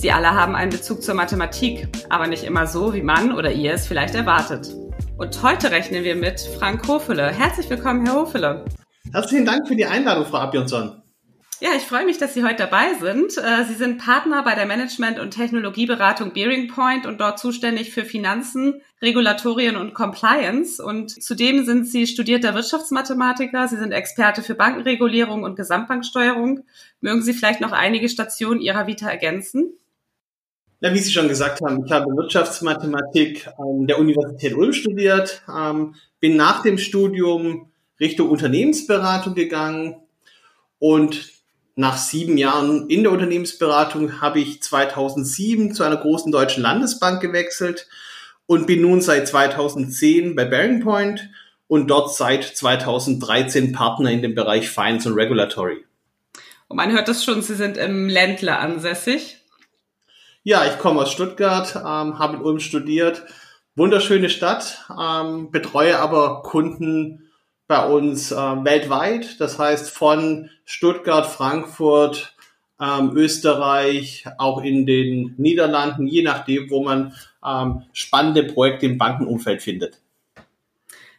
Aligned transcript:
Sie 0.00 0.12
alle 0.12 0.30
haben 0.30 0.56
einen 0.56 0.70
Bezug 0.70 1.02
zur 1.02 1.14
Mathematik, 1.14 1.86
aber 2.08 2.26
nicht 2.26 2.44
immer 2.44 2.66
so, 2.66 2.94
wie 2.94 3.02
man 3.02 3.34
oder 3.34 3.52
ihr 3.52 3.74
es 3.74 3.86
vielleicht 3.86 4.14
erwartet. 4.14 4.74
Und 5.18 5.42
heute 5.42 5.70
rechnen 5.70 6.04
wir 6.04 6.16
mit 6.16 6.40
Frank 6.40 6.88
Hofele. 6.88 7.30
Herzlich 7.30 7.68
willkommen, 7.68 8.06
Herr 8.06 8.14
Hofele. 8.14 8.64
Herzlichen 9.12 9.44
Dank 9.44 9.68
für 9.68 9.76
die 9.76 9.84
Einladung, 9.84 10.24
Frau 10.24 10.38
Abjonsson. 10.38 11.02
Ja, 11.60 11.72
ich 11.76 11.82
freue 11.82 12.06
mich, 12.06 12.16
dass 12.16 12.32
Sie 12.32 12.42
heute 12.42 12.56
dabei 12.56 12.94
sind. 12.98 13.36
Äh, 13.36 13.66
Sie 13.68 13.74
sind 13.74 13.98
Partner 13.98 14.42
bei 14.42 14.54
der 14.54 14.64
Management- 14.64 15.18
und 15.18 15.32
Technologieberatung 15.32 16.32
Bearing 16.32 16.68
Point 16.68 17.04
und 17.04 17.20
dort 17.20 17.38
zuständig 17.38 17.92
für 17.92 18.06
Finanzen, 18.06 18.80
Regulatorien 19.02 19.76
und 19.76 19.92
Compliance. 19.92 20.82
Und 20.82 21.22
zudem 21.22 21.66
sind 21.66 21.86
Sie 21.86 22.06
studierter 22.06 22.54
Wirtschaftsmathematiker. 22.54 23.68
Sie 23.68 23.76
sind 23.76 23.92
Experte 23.92 24.40
für 24.40 24.54
Bankenregulierung 24.54 25.42
und 25.42 25.56
Gesamtbanksteuerung. 25.56 26.60
Mögen 27.02 27.20
Sie 27.20 27.34
vielleicht 27.34 27.60
noch 27.60 27.72
einige 27.72 28.08
Stationen 28.08 28.62
Ihrer 28.62 28.86
Vita 28.86 29.06
ergänzen? 29.06 29.74
Ja, 30.82 30.94
wie 30.94 30.98
Sie 30.98 31.12
schon 31.12 31.28
gesagt 31.28 31.60
haben, 31.60 31.84
ich 31.84 31.92
habe 31.92 32.06
Wirtschaftsmathematik 32.16 33.48
an 33.58 33.86
der 33.86 33.98
Universität 33.98 34.54
Ulm 34.54 34.72
studiert, 34.72 35.42
ähm, 35.46 35.94
bin 36.20 36.36
nach 36.36 36.62
dem 36.62 36.78
Studium 36.78 37.70
Richtung 38.00 38.30
Unternehmensberatung 38.30 39.34
gegangen 39.34 39.96
und 40.78 41.32
nach 41.76 41.98
sieben 41.98 42.38
Jahren 42.38 42.88
in 42.88 43.02
der 43.02 43.12
Unternehmensberatung 43.12 44.22
habe 44.22 44.40
ich 44.40 44.62
2007 44.62 45.74
zu 45.74 45.82
einer 45.82 45.98
großen 45.98 46.32
deutschen 46.32 46.62
Landesbank 46.62 47.20
gewechselt 47.20 47.86
und 48.46 48.66
bin 48.66 48.80
nun 48.80 49.02
seit 49.02 49.28
2010 49.28 50.34
bei 50.34 50.46
Bearing 50.46 50.80
Point 50.80 51.28
und 51.68 51.88
dort 51.88 52.14
seit 52.14 52.44
2013 52.44 53.72
Partner 53.72 54.10
in 54.10 54.22
dem 54.22 54.34
Bereich 54.34 54.70
Finance 54.70 55.10
und 55.10 55.14
Regulatory. 55.14 55.84
Und 56.68 56.76
man 56.78 56.90
hört 56.90 57.08
das 57.08 57.22
schon, 57.22 57.42
Sie 57.42 57.54
sind 57.54 57.76
im 57.76 58.08
Ländler 58.08 58.60
ansässig. 58.60 59.39
Ja, 60.50 60.66
ich 60.66 60.78
komme 60.78 61.02
aus 61.02 61.12
Stuttgart, 61.12 61.76
ähm, 61.76 62.18
habe 62.18 62.38
in 62.38 62.42
Ulm 62.42 62.58
studiert. 62.58 63.22
Wunderschöne 63.76 64.28
Stadt, 64.28 64.84
ähm, 65.00 65.52
betreue 65.52 66.00
aber 66.00 66.42
Kunden 66.42 67.30
bei 67.68 67.86
uns 67.86 68.32
äh, 68.32 68.36
weltweit. 68.36 69.40
Das 69.40 69.60
heißt 69.60 69.90
von 69.90 70.50
Stuttgart, 70.64 71.28
Frankfurt, 71.28 72.34
ähm, 72.80 73.12
Österreich, 73.14 74.24
auch 74.38 74.60
in 74.60 74.86
den 74.86 75.36
Niederlanden, 75.38 76.08
je 76.08 76.24
nachdem, 76.24 76.68
wo 76.68 76.82
man 76.82 77.14
ähm, 77.46 77.84
spannende 77.92 78.42
Projekte 78.42 78.86
im 78.86 78.98
Bankenumfeld 78.98 79.62
findet. 79.62 80.00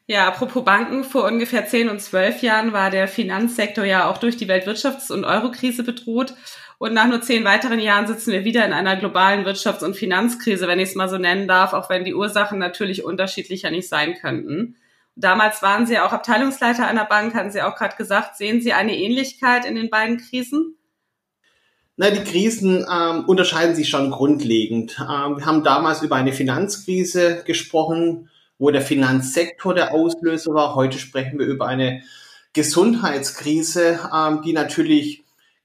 Ja, 0.08 0.28
apropos 0.28 0.66
Banken, 0.66 1.06
vor 1.06 1.24
ungefähr 1.24 1.68
zehn 1.68 1.88
und 1.88 2.02
zwölf 2.02 2.42
Jahren 2.42 2.74
war 2.74 2.90
der 2.90 3.08
Finanzsektor 3.08 3.86
ja 3.86 4.10
auch 4.10 4.18
durch 4.18 4.36
die 4.36 4.50
Weltwirtschafts- 4.50 5.10
und 5.10 5.24
Eurokrise 5.24 5.84
bedroht. 5.84 6.34
Und 6.82 6.96
nach 6.96 7.08
nur 7.08 7.22
zehn 7.22 7.46
weiteren 7.46 7.80
Jahren 7.80 8.08
sitzen 8.08 8.32
wir 8.32 8.44
wieder 8.44 8.66
in 8.66 8.74
einer 8.74 8.96
globalen 8.96 9.46
Wirtschafts- 9.46 9.86
und 9.86 9.96
Finanzkrise, 9.96 10.68
wenn 10.68 10.80
ich 10.80 10.90
es 10.90 10.96
mal 10.96 11.10
so 11.10 11.20
nennen 11.20 11.48
darf, 11.48 11.74
auch 11.74 11.92
wenn 11.92 12.06
die 12.06 12.16
Ursachen 12.16 12.58
natürlich 12.58 13.06
unterschiedlicher 13.06 13.70
nicht 13.70 13.88
sein 13.88 14.16
könnten. 14.16 14.78
Damals 15.16 15.62
waren 15.62 15.86
Sie 15.86 16.00
auch 16.00 16.12
Abteilungsleiter 16.12 16.88
einer 16.88 17.06
Bank, 17.06 17.36
hatten 17.36 17.52
Sie 17.52 17.62
auch 17.62 17.76
gerade 17.76 17.96
gesagt. 17.98 18.36
Sehen 18.36 18.62
Sie 18.62 18.74
eine 18.74 18.98
Ähnlichkeit 18.98 19.68
in 19.68 19.76
den 19.76 19.92
beiden 19.92 20.18
Krisen? 20.18 20.76
Na, 21.98 22.10
die 22.10 22.24
Krisen 22.24 22.84
ähm, 22.92 23.26
unterscheiden 23.26 23.76
sich 23.76 23.88
schon 23.88 24.10
grundlegend. 24.10 24.98
Ähm, 25.02 25.38
wir 25.38 25.46
haben 25.46 25.64
damals 25.64 26.02
über 26.02 26.16
eine 26.16 26.34
Finanzkrise 26.34 27.44
gesprochen, 27.46 28.32
wo 28.58 28.72
der 28.72 28.82
Finanzsektor 28.82 29.76
der 29.76 29.94
Auslöser 29.94 30.56
war. 30.56 30.74
Heute 30.74 30.98
sprechen 30.98 31.38
wir 31.38 31.46
über 31.46 31.68
eine 31.68 32.02
Gesundheitskrise, 32.54 34.00
ähm, 34.12 34.42
die 34.42 34.54
natürlich 34.54 35.21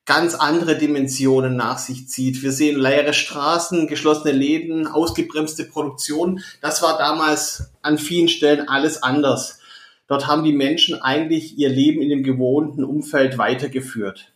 ganz 0.06 0.34
andere 0.34 0.78
Dimensionen 0.78 1.56
nach 1.56 1.78
sich 1.78 2.09
zieht. 2.09 2.43
Wir 2.43 2.53
sehen 2.53 2.81
leere 2.81 3.12
Straßen, 3.12 3.89
geschlossene 3.89 4.33
Läden, 4.33 4.87
ausgebremste 4.87 5.65
Produktion. 5.65 6.41
Das 6.61 6.81
war 6.81 6.97
damals 6.97 7.71
an 7.83 7.99
vielen 7.99 8.28
Stellen 8.28 8.69
alles 8.69 9.03
anders. 9.03 9.59
Dort 10.06 10.28
haben 10.28 10.45
die 10.45 10.53
Menschen 10.53 11.03
eigentlich 11.03 11.59
ihr 11.59 11.69
Leben 11.69 12.00
in 12.00 12.09
dem 12.09 12.22
gewohnten 12.22 12.84
Umfeld 12.84 13.37
weitergeführt. 13.37 14.33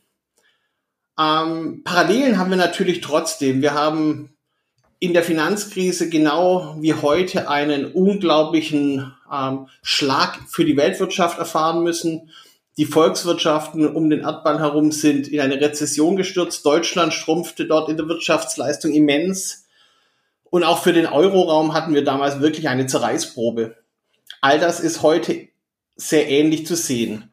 Ähm, 1.18 1.82
Parallelen 1.84 2.38
haben 2.38 2.50
wir 2.50 2.56
natürlich 2.56 3.00
trotzdem. 3.00 3.62
Wir 3.62 3.74
haben 3.74 4.30
in 4.98 5.12
der 5.14 5.22
Finanzkrise 5.22 6.10
genau 6.10 6.76
wie 6.80 6.94
heute 6.94 7.48
einen 7.48 7.86
unglaublichen 7.92 9.14
ähm, 9.32 9.68
Schlag 9.82 10.40
für 10.48 10.64
die 10.64 10.76
Weltwirtschaft 10.76 11.38
erfahren 11.38 11.84
müssen. 11.84 12.30
Die 12.76 12.86
Volkswirtschaften 12.86 13.86
um 13.94 14.08
den 14.10 14.20
Erdball 14.20 14.60
herum 14.60 14.92
sind 14.92 15.28
in 15.28 15.40
eine 15.40 15.60
Rezession 15.60 16.16
gestürzt. 16.16 16.64
Deutschland 16.64 17.12
schrumpfte 17.12 17.66
dort 17.66 17.88
in 17.88 17.96
der 17.96 18.08
Wirtschaftsleistung 18.08 18.92
immens. 18.92 19.66
Und 20.44 20.64
auch 20.64 20.82
für 20.82 20.92
den 20.92 21.06
Euroraum 21.06 21.74
hatten 21.74 21.94
wir 21.94 22.04
damals 22.04 22.40
wirklich 22.40 22.68
eine 22.68 22.86
Zerreißprobe. 22.86 23.76
All 24.40 24.58
das 24.58 24.80
ist 24.80 25.02
heute 25.02 25.48
sehr 25.96 26.28
ähnlich 26.28 26.66
zu 26.66 26.76
sehen. 26.76 27.30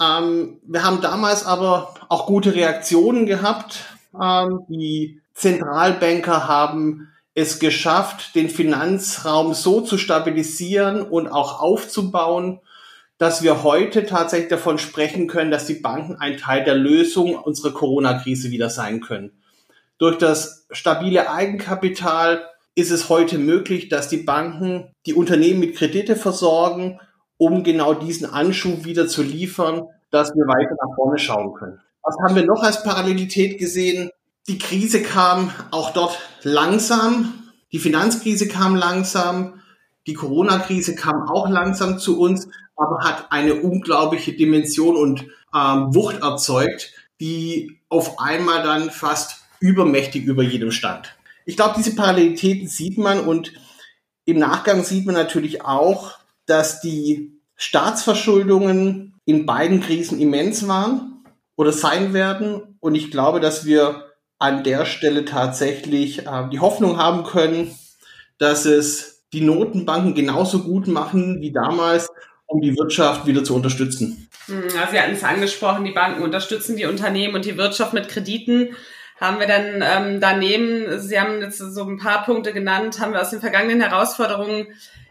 Ähm, 0.00 0.60
wir 0.62 0.82
haben 0.82 1.00
damals 1.00 1.44
aber 1.44 1.94
auch 2.08 2.26
gute 2.26 2.54
Reaktionen 2.54 3.26
gehabt. 3.26 3.84
Ähm, 4.20 4.60
die 4.68 5.20
Zentralbanker 5.34 6.48
haben 6.48 7.08
es 7.34 7.58
geschafft, 7.58 8.34
den 8.34 8.48
Finanzraum 8.48 9.54
so 9.54 9.80
zu 9.80 9.98
stabilisieren 9.98 11.02
und 11.02 11.28
auch 11.28 11.60
aufzubauen, 11.60 12.60
dass 13.20 13.42
wir 13.42 13.62
heute 13.64 14.06
tatsächlich 14.06 14.48
davon 14.48 14.78
sprechen 14.78 15.26
können, 15.26 15.50
dass 15.50 15.66
die 15.66 15.74
Banken 15.74 16.16
ein 16.16 16.38
Teil 16.38 16.64
der 16.64 16.74
Lösung 16.74 17.34
unserer 17.34 17.74
Corona-Krise 17.74 18.50
wieder 18.50 18.70
sein 18.70 19.00
können. 19.00 19.32
Durch 19.98 20.16
das 20.16 20.66
stabile 20.70 21.30
Eigenkapital 21.30 22.40
ist 22.74 22.90
es 22.90 23.10
heute 23.10 23.36
möglich, 23.36 23.90
dass 23.90 24.08
die 24.08 24.16
Banken 24.16 24.94
die 25.04 25.12
Unternehmen 25.12 25.60
mit 25.60 25.76
Kredite 25.76 26.16
versorgen, 26.16 26.98
um 27.36 27.62
genau 27.62 27.92
diesen 27.92 28.24
Anschub 28.24 28.86
wieder 28.86 29.06
zu 29.06 29.22
liefern, 29.22 29.82
dass 30.10 30.34
wir 30.34 30.46
weiter 30.46 30.74
nach 30.80 30.96
vorne 30.96 31.18
schauen 31.18 31.52
können. 31.52 31.78
Was 32.02 32.16
haben 32.24 32.36
wir 32.36 32.46
noch 32.46 32.62
als 32.62 32.82
Parallelität 32.82 33.58
gesehen? 33.58 34.08
Die 34.48 34.56
Krise 34.56 35.02
kam 35.02 35.52
auch 35.72 35.90
dort 35.90 36.18
langsam. 36.42 37.34
Die 37.70 37.80
Finanzkrise 37.80 38.48
kam 38.48 38.76
langsam. 38.76 39.60
Die 40.06 40.14
Corona-Krise 40.14 40.94
kam 40.94 41.28
auch 41.28 41.50
langsam 41.50 41.98
zu 41.98 42.18
uns 42.18 42.48
aber 42.80 43.04
hat 43.04 43.30
eine 43.30 43.54
unglaubliche 43.56 44.32
Dimension 44.32 44.96
und 44.96 45.26
ähm, 45.54 45.94
Wucht 45.94 46.22
erzeugt, 46.22 46.92
die 47.20 47.78
auf 47.88 48.18
einmal 48.18 48.62
dann 48.62 48.90
fast 48.90 49.42
übermächtig 49.60 50.24
über 50.24 50.42
jedem 50.42 50.72
stand. 50.72 51.14
Ich 51.44 51.56
glaube, 51.56 51.74
diese 51.76 51.94
Parallelitäten 51.94 52.68
sieht 52.68 52.96
man 52.96 53.20
und 53.20 53.52
im 54.24 54.38
Nachgang 54.38 54.84
sieht 54.84 55.06
man 55.06 55.14
natürlich 55.14 55.64
auch, 55.64 56.18
dass 56.46 56.80
die 56.80 57.40
Staatsverschuldungen 57.56 59.14
in 59.26 59.44
beiden 59.44 59.80
Krisen 59.80 60.18
immens 60.18 60.66
waren 60.66 61.24
oder 61.56 61.72
sein 61.72 62.14
werden. 62.14 62.78
Und 62.80 62.94
ich 62.94 63.10
glaube, 63.10 63.40
dass 63.40 63.66
wir 63.66 64.06
an 64.38 64.64
der 64.64 64.86
Stelle 64.86 65.26
tatsächlich 65.26 66.26
äh, 66.26 66.48
die 66.50 66.60
Hoffnung 66.60 66.96
haben 66.96 67.24
können, 67.24 67.76
dass 68.38 68.64
es 68.64 69.24
die 69.32 69.42
Notenbanken 69.42 70.14
genauso 70.14 70.60
gut 70.62 70.88
machen 70.88 71.40
wie 71.40 71.52
damals 71.52 72.08
um 72.50 72.60
die 72.60 72.76
Wirtschaft 72.76 73.26
wieder 73.26 73.44
zu 73.44 73.54
unterstützen. 73.54 74.28
Hm, 74.46 74.68
Sie 74.68 75.00
hatten 75.00 75.14
es 75.14 75.24
angesprochen, 75.24 75.84
die 75.84 75.92
Banken 75.92 76.22
unterstützen 76.22 76.76
die 76.76 76.86
Unternehmen 76.86 77.36
und 77.36 77.44
die 77.44 77.56
Wirtschaft 77.56 77.94
mit 77.94 78.08
Krediten. 78.08 78.76
Haben 79.20 79.38
wir 79.38 79.46
dann 79.46 79.82
ähm, 79.82 80.20
daneben, 80.20 80.98
Sie 80.98 81.20
haben 81.20 81.40
jetzt 81.40 81.58
so 81.58 81.84
ein 81.84 81.98
paar 81.98 82.24
Punkte 82.24 82.52
genannt, 82.52 83.00
haben 83.00 83.12
wir 83.12 83.20
aus 83.20 83.30
den 83.30 83.40
vergangenen 83.40 83.80
Herausforderungen 83.80 84.66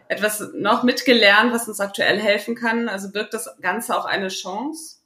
etwas 0.08 0.50
noch 0.54 0.82
mitgelernt, 0.82 1.52
was 1.52 1.68
uns 1.68 1.80
aktuell 1.80 2.18
helfen 2.18 2.56
kann? 2.56 2.88
Also 2.88 3.10
birgt 3.10 3.32
das 3.32 3.48
Ganze 3.62 3.96
auch 3.96 4.04
eine 4.04 4.28
Chance? 4.28 4.96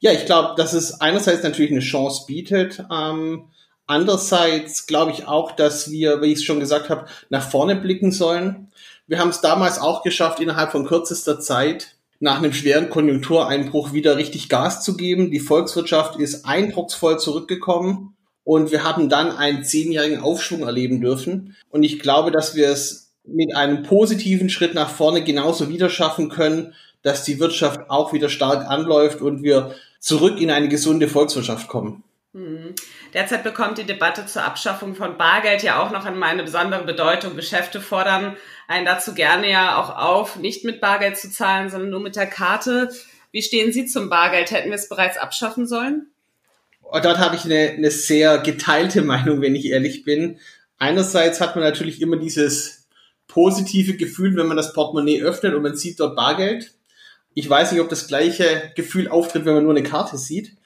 Ja, 0.00 0.12
ich 0.12 0.26
glaube, 0.26 0.54
dass 0.56 0.72
es 0.72 1.00
einerseits 1.00 1.42
natürlich 1.42 1.70
eine 1.70 1.80
Chance 1.80 2.24
bietet. 2.26 2.84
Ähm, 2.90 3.50
andererseits 3.86 4.86
glaube 4.86 5.12
ich 5.12 5.28
auch, 5.28 5.52
dass 5.52 5.90
wir, 5.90 6.22
wie 6.22 6.32
ich 6.32 6.38
es 6.38 6.44
schon 6.44 6.60
gesagt 6.60 6.88
habe, 6.88 7.06
nach 7.28 7.48
vorne 7.48 7.76
blicken 7.76 8.10
sollen. 8.10 8.72
Wir 9.08 9.18
haben 9.18 9.30
es 9.30 9.40
damals 9.40 9.78
auch 9.78 10.02
geschafft, 10.02 10.38
innerhalb 10.38 10.70
von 10.70 10.86
kürzester 10.86 11.40
Zeit 11.40 11.96
nach 12.20 12.38
einem 12.38 12.52
schweren 12.52 12.90
Konjunktureinbruch 12.90 13.94
wieder 13.94 14.18
richtig 14.18 14.50
Gas 14.50 14.84
zu 14.84 14.98
geben. 14.98 15.30
Die 15.30 15.40
Volkswirtschaft 15.40 16.16
ist 16.16 16.44
eindrucksvoll 16.44 17.18
zurückgekommen 17.18 18.14
und 18.44 18.70
wir 18.70 18.84
haben 18.84 19.08
dann 19.08 19.30
einen 19.30 19.64
zehnjährigen 19.64 20.20
Aufschwung 20.20 20.62
erleben 20.62 21.00
dürfen. 21.00 21.56
Und 21.70 21.84
ich 21.84 22.00
glaube, 22.00 22.30
dass 22.30 22.54
wir 22.54 22.68
es 22.68 23.14
mit 23.24 23.56
einem 23.56 23.82
positiven 23.82 24.50
Schritt 24.50 24.74
nach 24.74 24.90
vorne 24.90 25.24
genauso 25.24 25.70
wieder 25.70 25.88
schaffen 25.88 26.28
können, 26.28 26.74
dass 27.00 27.24
die 27.24 27.40
Wirtschaft 27.40 27.88
auch 27.88 28.12
wieder 28.12 28.28
stark 28.28 28.68
anläuft 28.68 29.22
und 29.22 29.42
wir 29.42 29.74
zurück 30.00 30.38
in 30.38 30.50
eine 30.50 30.68
gesunde 30.68 31.08
Volkswirtschaft 31.08 31.68
kommen. 31.68 32.04
Hm. 32.34 32.74
Derzeit 33.14 33.42
bekommt 33.42 33.78
die 33.78 33.84
Debatte 33.84 34.26
zur 34.26 34.44
Abschaffung 34.44 34.94
von 34.94 35.16
Bargeld 35.16 35.62
ja 35.62 35.82
auch 35.82 35.90
noch 35.90 36.04
an 36.04 36.22
eine 36.22 36.42
besondere 36.42 36.84
Bedeutung. 36.84 37.36
Geschäfte 37.36 37.80
fordern 37.80 38.36
einen 38.66 38.84
dazu 38.84 39.14
gerne 39.14 39.50
ja 39.50 39.80
auch 39.80 39.96
auf, 39.96 40.36
nicht 40.36 40.64
mit 40.64 40.80
Bargeld 40.80 41.16
zu 41.16 41.30
zahlen, 41.30 41.70
sondern 41.70 41.90
nur 41.90 42.00
mit 42.00 42.16
der 42.16 42.26
Karte. 42.26 42.90
Wie 43.32 43.42
stehen 43.42 43.72
Sie 43.72 43.86
zum 43.86 44.10
Bargeld? 44.10 44.50
Hätten 44.50 44.68
wir 44.68 44.76
es 44.76 44.88
bereits 44.88 45.16
abschaffen 45.16 45.66
sollen? 45.66 46.08
Oh, 46.82 47.00
dort 47.02 47.18
habe 47.18 47.36
ich 47.36 47.44
eine, 47.44 47.70
eine 47.70 47.90
sehr 47.90 48.38
geteilte 48.38 49.02
Meinung, 49.02 49.40
wenn 49.40 49.54
ich 49.54 49.66
ehrlich 49.66 50.04
bin. 50.04 50.38
Einerseits 50.78 51.40
hat 51.40 51.56
man 51.56 51.64
natürlich 51.64 52.00
immer 52.00 52.16
dieses 52.16 52.88
positive 53.26 53.96
Gefühl, 53.96 54.36
wenn 54.36 54.46
man 54.46 54.56
das 54.56 54.72
Portemonnaie 54.72 55.22
öffnet 55.22 55.54
und 55.54 55.62
man 55.62 55.76
sieht 55.76 56.00
dort 56.00 56.16
Bargeld. 56.16 56.74
Ich 57.34 57.48
weiß 57.48 57.72
nicht, 57.72 57.80
ob 57.80 57.88
das 57.88 58.06
gleiche 58.06 58.72
Gefühl 58.74 59.08
auftritt, 59.08 59.44
wenn 59.44 59.54
man 59.54 59.64
nur 59.64 59.76
eine 59.76 59.82
Karte 59.82 60.16
sieht. 60.16 60.56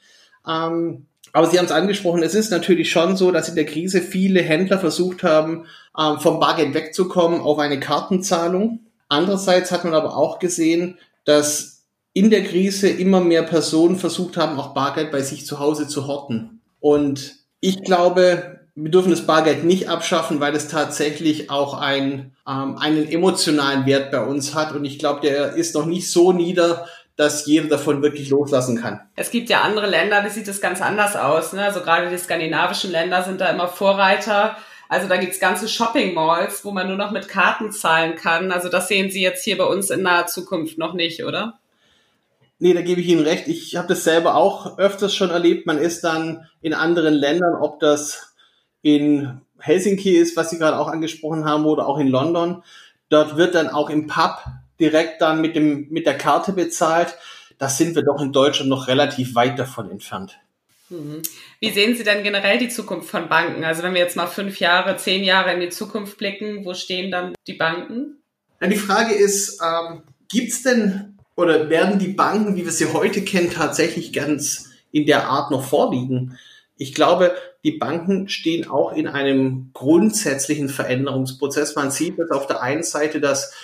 Ähm, 0.46 1.06
aber 1.32 1.46
Sie 1.46 1.58
haben 1.58 1.67
es 1.67 1.73
angesprochen, 1.73 2.23
es 2.23 2.34
ist 2.34 2.50
natürlich 2.50 2.90
schon 2.90 3.17
so, 3.17 3.31
dass 3.31 3.49
in 3.49 3.55
der 3.55 3.64
Krise 3.64 4.02
viele 4.02 4.43
Händler 4.43 4.79
versucht 4.79 5.23
haben, 5.23 5.67
ähm, 5.99 6.19
vom 6.20 6.40
Bargeld 6.40 6.75
wegzukommen 6.75 7.40
auf 7.40 7.58
eine 7.58 7.81
Kartenzahlung. 7.81 8.81
Andererseits 9.08 9.73
hat 9.73 9.84
man 9.84 9.94
aber 9.94 10.17
auch 10.17 10.38
gesehen, 10.38 10.99
dass 11.25 11.84
in 12.14 12.31
der 12.31 12.44
Krise 12.44 12.88
immer 12.88 13.20
mehr 13.20 13.43
Personen 13.43 13.96
versucht 13.96 14.37
haben, 14.37 14.58
auch 14.58 14.75
Bargeld 14.75 15.11
bei 15.11 15.23
sich 15.23 15.46
zu 15.46 15.58
Hause 15.58 15.88
zu 15.88 16.06
horten. 16.06 16.61
Und 16.81 17.37
ich 17.61 17.82
glaube, 17.82 18.61
wir 18.75 18.90
dürfen 18.90 19.11
das 19.11 19.26
Bargeld 19.26 19.64
nicht 19.64 19.88
abschaffen, 19.88 20.40
weil 20.40 20.55
es 20.55 20.69
tatsächlich 20.69 21.50
auch 21.50 21.75
ein, 21.75 22.32
ähm, 22.49 22.76
einen 22.76 23.08
emotionalen 23.08 23.87
Wert 23.87 24.11
bei 24.11 24.23
uns 24.23 24.55
hat. 24.55 24.75
Und 24.75 24.84
ich 24.84 24.99
glaube, 24.99 25.20
der 25.20 25.55
ist 25.55 25.75
noch 25.75 25.87
nicht 25.87 26.11
so 26.11 26.32
nieder, 26.32 26.87
dass 27.16 27.46
jeder 27.46 27.68
davon 27.68 28.02
wirklich 28.02 28.30
loslassen 28.30 28.80
kann. 28.80 29.00
Es 29.16 29.30
gibt 29.30 29.50
ja 29.50 29.60
andere 29.60 29.88
Länder, 29.88 30.22
da 30.22 30.30
sieht 30.30 30.48
es 30.48 30.60
ganz 30.60 30.80
anders 30.80 31.14
aus. 31.16 31.52
Ne? 31.52 31.62
Also 31.62 31.80
gerade 31.80 32.08
die 32.08 32.18
skandinavischen 32.18 32.90
Länder 32.90 33.22
sind 33.22 33.40
da 33.40 33.50
immer 33.50 33.68
Vorreiter. 33.68 34.56
Also 34.88 35.08
da 35.08 35.16
gibt's 35.16 35.40
ganze 35.40 35.68
Shopping-Malls, 35.68 36.64
wo 36.64 36.70
man 36.70 36.88
nur 36.88 36.96
noch 36.96 37.10
mit 37.10 37.28
Karten 37.28 37.72
zahlen 37.72 38.16
kann. 38.16 38.50
Also 38.50 38.68
das 38.68 38.88
sehen 38.88 39.10
Sie 39.10 39.22
jetzt 39.22 39.44
hier 39.44 39.58
bei 39.58 39.64
uns 39.64 39.90
in 39.90 40.02
naher 40.02 40.26
Zukunft 40.26 40.78
noch 40.78 40.94
nicht, 40.94 41.24
oder? 41.24 41.58
Nee, 42.58 42.74
da 42.74 42.82
gebe 42.82 43.00
ich 43.00 43.08
Ihnen 43.08 43.24
recht. 43.24 43.48
Ich 43.48 43.76
habe 43.76 43.88
das 43.88 44.04
selber 44.04 44.36
auch 44.36 44.78
öfters 44.78 45.14
schon 45.14 45.30
erlebt. 45.30 45.66
Man 45.66 45.78
ist 45.78 46.04
dann 46.04 46.46
in 46.60 46.74
anderen 46.74 47.14
Ländern, 47.14 47.54
ob 47.60 47.80
das 47.80 48.34
in 48.82 49.40
Helsinki 49.58 50.16
ist, 50.16 50.36
was 50.36 50.50
Sie 50.50 50.58
gerade 50.58 50.78
auch 50.78 50.88
angesprochen 50.88 51.44
haben, 51.44 51.64
oder 51.64 51.88
auch 51.88 51.98
in 51.98 52.08
London. 52.08 52.62
Dort 53.08 53.36
wird 53.36 53.54
dann 53.54 53.68
auch 53.68 53.90
im 53.90 54.06
Pub 54.06 54.44
direkt 54.80 55.20
dann 55.20 55.40
mit, 55.40 55.56
dem, 55.56 55.88
mit 55.90 56.06
der 56.06 56.19
Karte 56.19 56.52
bezahlt. 56.52 57.16
Das 57.58 57.78
sind 57.78 57.94
wir 57.94 58.02
doch 58.02 58.20
in 58.20 58.32
Deutschland 58.32 58.70
noch 58.70 58.88
relativ 58.88 59.34
weit 59.34 59.58
davon 59.58 59.90
entfernt. 59.90 60.38
Mhm. 60.90 61.22
Wie 61.60 61.70
sehen 61.70 61.96
Sie 61.96 62.04
denn 62.04 62.22
generell 62.22 62.58
die 62.58 62.69
Zukunft 62.69 63.08
von 63.08 63.28
Banken? 63.28 63.64
Also 63.64 63.82
wenn 63.82 63.94
wir 63.94 64.00
jetzt 64.00 64.16
mal 64.16 64.26
fünf 64.26 64.58
Jahre, 64.60 64.96
zehn 64.96 65.24
Jahre 65.24 65.52
in 65.52 65.60
die 65.60 65.70
Zukunft 65.70 66.19
blicken, 66.19 66.64
wo 66.64 66.74
stehen 66.74 67.10
dann 67.10 67.34
die 67.46 67.54
Banken? 67.54 68.19
Ja, 68.60 68.69
die 68.69 68.76
Frage 68.76 69.14
ist, 69.14 69.60
ähm, 69.62 70.02
gibt 70.28 70.52
es 70.52 70.62
denn 70.62 71.19
oder 71.34 71.70
werden 71.70 71.98
die 71.98 72.08
Banken, 72.08 72.56
wie 72.56 72.64
wir 72.64 72.72
sie 72.72 72.92
heute 72.92 73.22
kennen, 73.22 73.50
tatsächlich 73.50 74.12
ganz 74.12 74.70
in 74.92 75.06
der 75.06 75.28
Art 75.28 75.50
noch 75.50 75.64
vorliegen? 75.64 76.38
Ich 76.76 76.94
glaube, 76.94 77.34
die 77.64 77.72
Banken 77.72 78.28
stehen 78.28 78.69
auch 78.69 78.92
in 78.92 79.06
einem 79.06 79.70
grundsätzlichen 79.72 80.69
Veränderungsprozess. 80.69 81.76
Man 81.76 81.90
sieht 81.90 82.19
das 82.19 82.30
auf 82.30 82.46
der 82.46 82.60
einen 82.60 82.82
Seite, 82.82 83.20
dass 83.20 83.54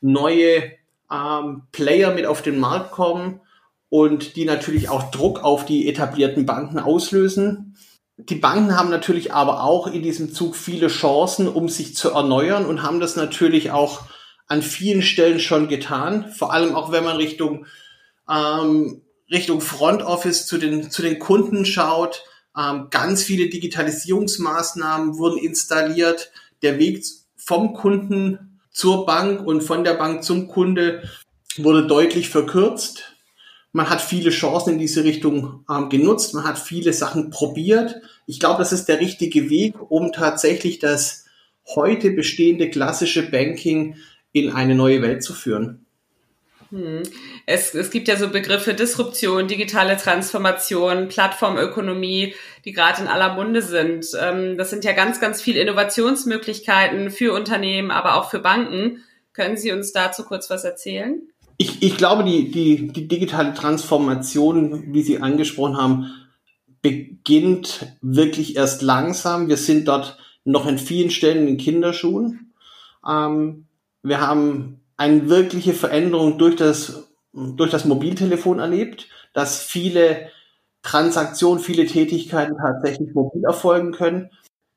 neue 0.00 0.72
ähm, 1.10 1.62
Player 1.72 2.12
mit 2.12 2.26
auf 2.26 2.42
den 2.42 2.58
Markt 2.58 2.92
kommen 2.92 3.40
und 3.88 4.36
die 4.36 4.44
natürlich 4.44 4.88
auch 4.88 5.10
Druck 5.10 5.42
auf 5.42 5.64
die 5.64 5.88
etablierten 5.88 6.46
Banken 6.46 6.78
auslösen. 6.78 7.76
Die 8.16 8.34
Banken 8.34 8.76
haben 8.76 8.90
natürlich 8.90 9.32
aber 9.32 9.62
auch 9.62 9.86
in 9.86 10.02
diesem 10.02 10.34
Zug 10.34 10.56
viele 10.56 10.88
Chancen, 10.88 11.48
um 11.48 11.68
sich 11.68 11.94
zu 11.94 12.10
erneuern 12.10 12.66
und 12.66 12.82
haben 12.82 13.00
das 13.00 13.16
natürlich 13.16 13.70
auch 13.70 14.02
an 14.48 14.62
vielen 14.62 15.02
Stellen 15.02 15.40
schon 15.40 15.68
getan. 15.68 16.32
Vor 16.32 16.52
allem 16.52 16.74
auch, 16.74 16.90
wenn 16.90 17.04
man 17.04 17.16
Richtung, 17.16 17.66
ähm, 18.28 19.02
Richtung 19.30 19.60
Front 19.60 20.02
Office 20.02 20.46
zu 20.46 20.58
den, 20.58 20.90
zu 20.90 21.02
den 21.02 21.18
Kunden 21.18 21.64
schaut. 21.64 22.24
Ähm, 22.56 22.88
ganz 22.90 23.22
viele 23.22 23.48
Digitalisierungsmaßnahmen 23.48 25.16
wurden 25.16 25.38
installiert. 25.38 26.32
Der 26.62 26.78
Weg 26.78 27.04
vom 27.36 27.72
Kunden 27.74 28.47
zur 28.78 29.06
Bank 29.06 29.44
und 29.44 29.62
von 29.62 29.82
der 29.82 29.94
Bank 29.94 30.22
zum 30.22 30.46
Kunde 30.46 31.02
wurde 31.56 31.88
deutlich 31.88 32.28
verkürzt. 32.28 33.16
Man 33.72 33.90
hat 33.90 34.00
viele 34.00 34.30
Chancen 34.30 34.74
in 34.74 34.78
diese 34.78 35.02
Richtung 35.02 35.64
ähm, 35.68 35.88
genutzt. 35.88 36.32
Man 36.32 36.44
hat 36.44 36.60
viele 36.60 36.92
Sachen 36.92 37.30
probiert. 37.30 37.96
Ich 38.26 38.38
glaube, 38.38 38.58
das 38.58 38.72
ist 38.72 38.86
der 38.86 39.00
richtige 39.00 39.50
Weg, 39.50 39.74
um 39.90 40.12
tatsächlich 40.12 40.78
das 40.78 41.24
heute 41.74 42.12
bestehende 42.12 42.70
klassische 42.70 43.28
Banking 43.28 43.96
in 44.30 44.52
eine 44.52 44.76
neue 44.76 45.02
Welt 45.02 45.24
zu 45.24 45.34
führen. 45.34 45.84
Hm. 46.70 47.02
Es, 47.46 47.74
es 47.74 47.90
gibt 47.90 48.08
ja 48.08 48.16
so 48.16 48.28
Begriffe 48.28 48.74
Disruption, 48.74 49.48
digitale 49.48 49.96
Transformation, 49.96 51.08
Plattformökonomie, 51.08 52.34
die 52.64 52.72
gerade 52.72 53.02
in 53.02 53.08
aller 53.08 53.34
Munde 53.34 53.62
sind. 53.62 54.06
Ähm, 54.20 54.58
das 54.58 54.70
sind 54.70 54.84
ja 54.84 54.92
ganz, 54.92 55.20
ganz 55.20 55.40
viele 55.40 55.60
Innovationsmöglichkeiten 55.60 57.10
für 57.10 57.32
Unternehmen, 57.32 57.90
aber 57.90 58.16
auch 58.16 58.30
für 58.30 58.40
Banken. 58.40 59.02
Können 59.32 59.56
Sie 59.56 59.72
uns 59.72 59.92
dazu 59.92 60.24
kurz 60.24 60.50
was 60.50 60.64
erzählen? 60.64 61.22
Ich, 61.56 61.82
ich 61.82 61.96
glaube, 61.96 62.22
die, 62.24 62.50
die, 62.50 62.88
die 62.88 63.08
digitale 63.08 63.54
Transformation, 63.54 64.92
wie 64.92 65.02
Sie 65.02 65.20
angesprochen 65.20 65.76
haben, 65.76 66.12
beginnt 66.82 67.86
wirklich 68.00 68.56
erst 68.56 68.82
langsam. 68.82 69.48
Wir 69.48 69.56
sind 69.56 69.88
dort 69.88 70.18
noch 70.44 70.66
in 70.66 70.78
vielen 70.78 71.10
Stellen 71.10 71.48
in 71.48 71.56
Kinderschuhen. 71.56 72.52
Ähm, 73.08 73.66
wir 74.02 74.20
haben 74.20 74.77
eine 74.98 75.30
wirkliche 75.30 75.72
Veränderung 75.72 76.36
durch 76.36 76.56
das, 76.56 77.08
durch 77.32 77.70
das 77.70 77.86
Mobiltelefon 77.86 78.58
erlebt, 78.58 79.08
dass 79.32 79.62
viele 79.62 80.28
Transaktionen, 80.82 81.62
viele 81.62 81.86
Tätigkeiten 81.86 82.56
tatsächlich 82.56 83.14
mobil 83.14 83.44
erfolgen 83.44 83.92
können. 83.92 84.30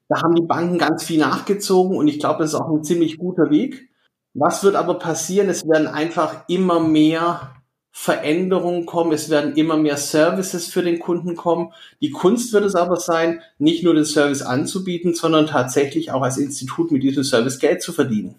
Da 0.07 0.21
haben 0.21 0.35
die 0.35 0.45
Banken 0.45 0.77
ganz 0.77 1.03
viel 1.03 1.19
nachgezogen 1.19 1.97
und 1.97 2.07
ich 2.07 2.19
glaube, 2.19 2.43
das 2.43 2.53
ist 2.53 2.59
auch 2.59 2.69
ein 2.69 2.83
ziemlich 2.83 3.17
guter 3.17 3.49
Weg. 3.49 3.89
Was 4.33 4.63
wird 4.63 4.75
aber 4.75 4.99
passieren? 4.99 5.49
Es 5.49 5.67
werden 5.67 5.87
einfach 5.87 6.43
immer 6.47 6.79
mehr 6.79 7.55
Veränderungen 7.91 8.85
kommen, 8.85 9.11
es 9.11 9.29
werden 9.29 9.55
immer 9.55 9.75
mehr 9.75 9.97
Services 9.97 10.67
für 10.67 10.83
den 10.83 10.99
Kunden 10.99 11.35
kommen. 11.35 11.73
Die 11.99 12.11
Kunst 12.11 12.53
wird 12.53 12.63
es 12.63 12.75
aber 12.75 12.97
sein, 12.97 13.41
nicht 13.57 13.83
nur 13.83 13.93
den 13.93 14.05
Service 14.05 14.41
anzubieten, 14.41 15.13
sondern 15.13 15.47
tatsächlich 15.47 16.11
auch 16.11 16.21
als 16.21 16.37
Institut 16.37 16.91
mit 16.91 17.03
diesem 17.03 17.23
Service 17.23 17.59
Geld 17.59 17.81
zu 17.81 17.91
verdienen. 17.91 18.35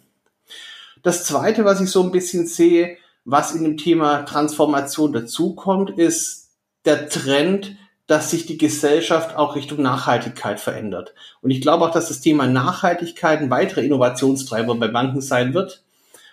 Das 1.02 1.24
Zweite, 1.24 1.64
was 1.64 1.80
ich 1.80 1.90
so 1.90 2.02
ein 2.02 2.12
bisschen 2.12 2.46
sehe, 2.46 2.96
was 3.24 3.54
in 3.54 3.64
dem 3.64 3.76
Thema 3.76 4.22
Transformation 4.24 5.12
dazukommt, 5.12 5.90
ist 5.98 6.50
der 6.84 7.08
Trend, 7.08 7.76
dass 8.06 8.30
sich 8.30 8.46
die 8.46 8.58
Gesellschaft 8.58 9.36
auch 9.36 9.54
Richtung 9.54 9.80
Nachhaltigkeit 9.82 10.60
verändert. 10.60 11.14
Und 11.40 11.50
ich 11.50 11.60
glaube 11.60 11.84
auch, 11.84 11.92
dass 11.92 12.08
das 12.08 12.20
Thema 12.20 12.46
Nachhaltigkeit 12.46 13.40
ein 13.40 13.50
weiterer 13.50 13.82
Innovationstreiber 13.82 14.74
bei 14.74 14.88
Banken 14.88 15.20
sein 15.20 15.54
wird. 15.54 15.82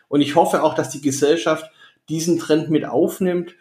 Und 0.07 0.21
ich 0.21 0.35
hoffe 0.35 0.63
auch, 0.63 0.73
dass 0.73 0.89
die 0.89 1.01
Gesellschaft 1.01 1.69
diesen 2.09 2.39
Trend 2.39 2.69
mit 2.69 2.85
aufnimmt 2.85 3.53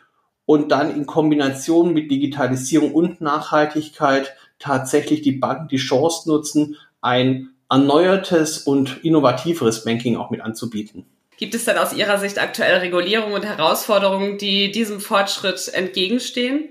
und 0.47 0.73
dann 0.73 0.95
in 0.95 1.05
Kombination 1.05 1.93
mit 1.93 2.11
Digitalisierung 2.11 2.93
und 2.93 3.21
Nachhaltigkeit 3.21 4.35
tatsächlich 4.59 5.21
die 5.21 5.33
Banken 5.33 5.69
die 5.69 5.77
Chance 5.77 6.29
nutzen, 6.29 6.77
ein 7.03 7.51
erneuertes 7.71 8.59
und 8.59 9.05
innovativeres 9.05 9.85
Banking 9.85 10.17
auch 10.17 10.31
mit 10.31 10.41
anzubieten. 10.41 11.07
Gibt 11.37 11.55
es 11.55 11.65
denn 11.65 11.79
aus 11.79 11.93
Ihrer 11.93 12.19
Sicht 12.19 12.41
aktuell 12.41 12.79
Regulierungen 12.79 13.35
und 13.35 13.45
Herausforderungen, 13.45 14.39
die 14.39 14.73
diesem 14.73 15.01
Fortschritt 15.01 15.69
entgegenstehen? 15.73 16.71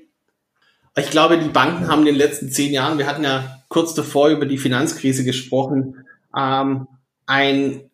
Ich 0.97 1.09
glaube, 1.09 1.37
die 1.37 1.49
Banken 1.49 1.87
haben 1.87 1.99
in 1.99 2.07
den 2.07 2.15
letzten 2.15 2.49
zehn 2.49 2.73
Jahren, 2.73 2.97
wir 2.97 3.05
hatten 3.07 3.23
ja 3.23 3.61
kurz 3.69 3.93
davor 3.93 4.29
über 4.29 4.45
die 4.45 4.57
Finanzkrise 4.57 5.23
gesprochen, 5.23 6.03
ähm, 6.35 6.87
ein, 7.27 7.89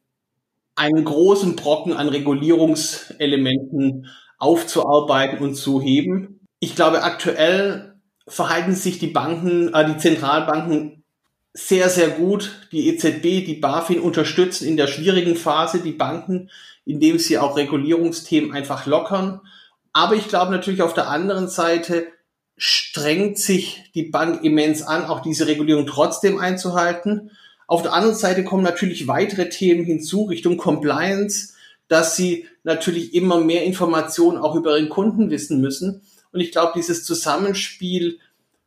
einen 0.76 1.04
großen 1.04 1.56
Brocken 1.56 1.94
an 1.94 2.10
Regulierungselementen 2.10 4.08
aufzuarbeiten 4.40 5.40
und 5.40 5.56
zu 5.56 5.82
heben. 5.82 6.40
Ich 6.60 6.76
glaube, 6.76 7.04
aktuell 7.04 7.96
verhalten 8.28 8.74
sich 8.74 9.00
die 9.00 9.08
Banken, 9.08 9.74
äh, 9.74 9.86
die 9.86 9.98
Zentralbanken 9.98 11.03
sehr, 11.54 11.90
sehr 11.90 12.10
gut. 12.10 12.52
Die 12.72 12.88
EZB, 12.90 13.46
die 13.46 13.60
BaFin 13.62 14.00
unterstützen 14.00 14.68
in 14.68 14.78
der 14.78 14.88
schwierigen 14.88 15.36
Phase 15.36 15.80
die 15.80 15.92
Banken, 15.92 16.50
indem 16.86 17.20
sie 17.20 17.38
auch 17.38 17.56
Regulierungsthemen 17.56 18.52
einfach 18.52 18.86
lockern. 18.86 19.42
Aber 19.94 20.16
ich 20.16 20.28
glaube 20.28 20.52
natürlich 20.52 20.82
auf 20.82 20.96
der 20.96 21.08
anderen 21.08 21.48
Seite 21.48 22.08
strengt 22.58 23.38
sich 23.38 23.84
die 23.94 24.04
Bank 24.04 24.44
immens 24.44 24.82
an, 24.82 25.06
auch 25.06 25.22
diese 25.22 25.48
Regulierung 25.48 25.86
trotzdem 25.86 26.40
einzuhalten. 26.40 27.32
Auf 27.68 27.82
der 27.82 27.94
anderen 27.94 28.16
Seite 28.16 28.44
kommen 28.44 28.64
natürlich 28.64 29.08
weitere 29.08 29.50
Themen 29.50 29.86
hinzu 29.86 30.26
Richtung 30.26 30.58
Compliance, 30.58 31.54
dass 31.88 32.16
sie 32.16 32.48
natürlich 32.64 33.14
immer 33.14 33.40
mehr 33.40 33.64
Informationen 33.64 34.38
auch 34.38 34.56
über 34.56 34.78
ihren 34.78 34.90
Kunden 34.90 35.30
wissen 35.30 35.62
müssen. 35.62 36.02
Und 36.32 36.40
ich 36.40 36.52
glaube, 36.52 36.74
dieses 36.76 37.04
Zusammenspiel 37.06 38.20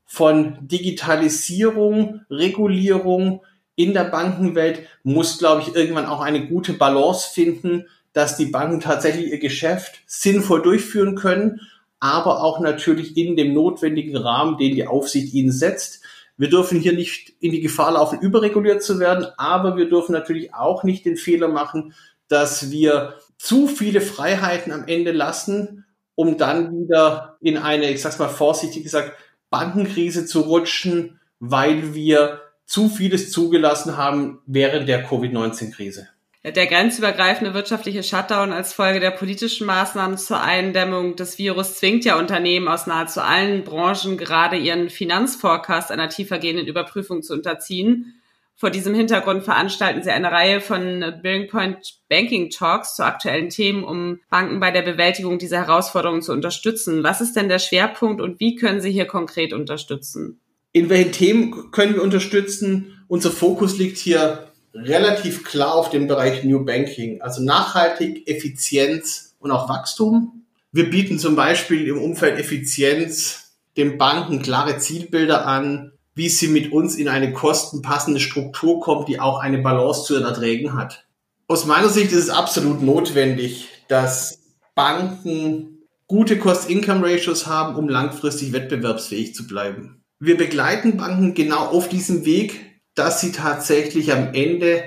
von 0.06 0.56
Digitalisierung, 0.66 2.22
Regulierung 2.30 3.42
in 3.74 3.92
der 3.92 4.04
Bankenwelt 4.04 4.86
muss, 5.02 5.38
glaube 5.38 5.62
ich, 5.62 5.74
irgendwann 5.74 6.06
auch 6.06 6.20
eine 6.20 6.46
gute 6.46 6.72
Balance 6.72 7.28
finden, 7.32 7.86
dass 8.12 8.36
die 8.36 8.46
Banken 8.46 8.80
tatsächlich 8.80 9.30
ihr 9.30 9.38
Geschäft 9.38 10.00
sinnvoll 10.06 10.62
durchführen 10.62 11.16
können, 11.16 11.60
aber 12.00 12.42
auch 12.42 12.60
natürlich 12.60 13.16
in 13.16 13.36
dem 13.36 13.52
notwendigen 13.52 14.16
Rahmen, 14.16 14.56
den 14.56 14.74
die 14.74 14.86
Aufsicht 14.86 15.34
ihnen 15.34 15.52
setzt. 15.52 16.02
Wir 16.38 16.48
dürfen 16.48 16.80
hier 16.80 16.94
nicht 16.94 17.34
in 17.40 17.52
die 17.52 17.60
Gefahr 17.60 17.92
laufen, 17.92 18.20
überreguliert 18.20 18.82
zu 18.82 18.98
werden, 18.98 19.26
aber 19.36 19.76
wir 19.76 19.88
dürfen 19.88 20.12
natürlich 20.12 20.54
auch 20.54 20.84
nicht 20.84 21.04
den 21.04 21.16
Fehler 21.16 21.48
machen, 21.48 21.94
dass 22.28 22.70
wir 22.70 23.14
zu 23.38 23.66
viele 23.66 24.00
Freiheiten 24.00 24.72
am 24.72 24.86
Ende 24.86 25.12
lassen, 25.12 25.84
um 26.14 26.38
dann 26.38 26.72
wieder 26.72 27.36
in 27.40 27.58
eine, 27.58 27.90
ich 27.90 28.00
sag's 28.00 28.18
mal 28.18 28.28
vorsichtig 28.28 28.82
gesagt, 28.82 29.12
Bankenkrise 29.50 30.26
zu 30.26 30.40
rutschen, 30.40 31.20
weil 31.38 31.94
wir 31.94 32.40
zu 32.64 32.88
vieles 32.88 33.30
zugelassen 33.30 33.96
haben 33.96 34.40
während 34.46 34.88
der 34.88 35.04
Covid-19-Krise. 35.04 36.08
Der 36.44 36.66
grenzübergreifende 36.66 37.54
wirtschaftliche 37.54 38.04
Shutdown 38.04 38.52
als 38.52 38.72
Folge 38.72 39.00
der 39.00 39.10
politischen 39.10 39.66
Maßnahmen 39.66 40.16
zur 40.16 40.40
Eindämmung 40.40 41.16
des 41.16 41.38
Virus 41.38 41.74
zwingt 41.74 42.04
ja 42.04 42.18
Unternehmen 42.18 42.68
aus 42.68 42.86
nahezu 42.86 43.20
allen 43.20 43.64
Branchen 43.64 44.16
gerade 44.16 44.56
ihren 44.56 44.88
Finanzforecast 44.88 45.90
einer 45.90 46.08
tiefergehenden 46.08 46.68
Überprüfung 46.68 47.22
zu 47.22 47.32
unterziehen. 47.32 48.15
Vor 48.58 48.70
diesem 48.70 48.94
Hintergrund 48.94 49.44
veranstalten 49.44 50.02
sie 50.02 50.10
eine 50.10 50.32
Reihe 50.32 50.62
von 50.62 51.04
Billing 51.22 51.46
Point 51.46 51.98
Banking 52.08 52.48
Talks 52.48 52.96
zu 52.96 53.04
aktuellen 53.04 53.50
Themen, 53.50 53.84
um 53.84 54.20
Banken 54.30 54.60
bei 54.60 54.70
der 54.70 54.80
Bewältigung 54.80 55.38
dieser 55.38 55.58
Herausforderungen 55.58 56.22
zu 56.22 56.32
unterstützen. 56.32 57.04
Was 57.04 57.20
ist 57.20 57.36
denn 57.36 57.50
der 57.50 57.58
Schwerpunkt 57.58 58.22
und 58.22 58.40
wie 58.40 58.54
können 58.54 58.80
Sie 58.80 58.90
hier 58.90 59.04
konkret 59.04 59.52
unterstützen? 59.52 60.40
In 60.72 60.88
welchen 60.88 61.12
Themen 61.12 61.70
können 61.70 61.96
wir 61.96 62.02
unterstützen? 62.02 63.04
Unser 63.08 63.30
Fokus 63.30 63.76
liegt 63.76 63.98
hier 63.98 64.50
relativ 64.72 65.44
klar 65.44 65.74
auf 65.74 65.90
dem 65.90 66.06
Bereich 66.06 66.42
New 66.42 66.64
Banking, 66.64 67.20
also 67.20 67.42
nachhaltig, 67.42 68.26
Effizienz 68.26 69.36
und 69.38 69.50
auch 69.50 69.68
Wachstum. 69.68 70.46
Wir 70.72 70.88
bieten 70.88 71.18
zum 71.18 71.36
Beispiel 71.36 71.86
im 71.88 72.00
Umfeld 72.00 72.38
Effizienz 72.38 73.54
den 73.76 73.98
Banken 73.98 74.40
klare 74.40 74.78
Zielbilder 74.78 75.46
an, 75.46 75.92
wie 76.16 76.30
sie 76.30 76.48
mit 76.48 76.72
uns 76.72 76.96
in 76.96 77.08
eine 77.08 77.32
kostenpassende 77.32 78.20
Struktur 78.20 78.80
kommt, 78.80 79.06
die 79.06 79.20
auch 79.20 79.38
eine 79.38 79.58
Balance 79.58 80.04
zu 80.04 80.14
den 80.14 80.24
Erträgen 80.24 80.74
hat. 80.74 81.06
Aus 81.46 81.66
meiner 81.66 81.90
Sicht 81.90 82.10
ist 82.10 82.24
es 82.24 82.30
absolut 82.30 82.82
notwendig, 82.82 83.68
dass 83.86 84.40
Banken 84.74 85.82
gute 86.08 86.38
Cost-Income-Ratios 86.38 87.46
haben, 87.46 87.76
um 87.76 87.88
langfristig 87.88 88.52
wettbewerbsfähig 88.52 89.34
zu 89.34 89.46
bleiben. 89.46 90.02
Wir 90.18 90.38
begleiten 90.38 90.96
Banken 90.96 91.34
genau 91.34 91.66
auf 91.66 91.88
diesem 91.88 92.24
Weg, 92.24 92.80
dass 92.94 93.20
sie 93.20 93.32
tatsächlich 93.32 94.10
am 94.12 94.32
Ende 94.32 94.84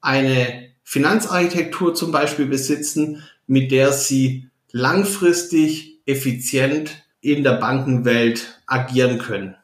eine 0.00 0.72
Finanzarchitektur 0.82 1.94
zum 1.94 2.10
Beispiel 2.10 2.46
besitzen, 2.46 3.22
mit 3.46 3.70
der 3.70 3.92
sie 3.92 4.48
langfristig 4.72 6.00
effizient 6.06 7.04
in 7.20 7.44
der 7.44 7.52
Bankenwelt 7.52 8.60
agieren 8.66 9.18
können. 9.18 9.54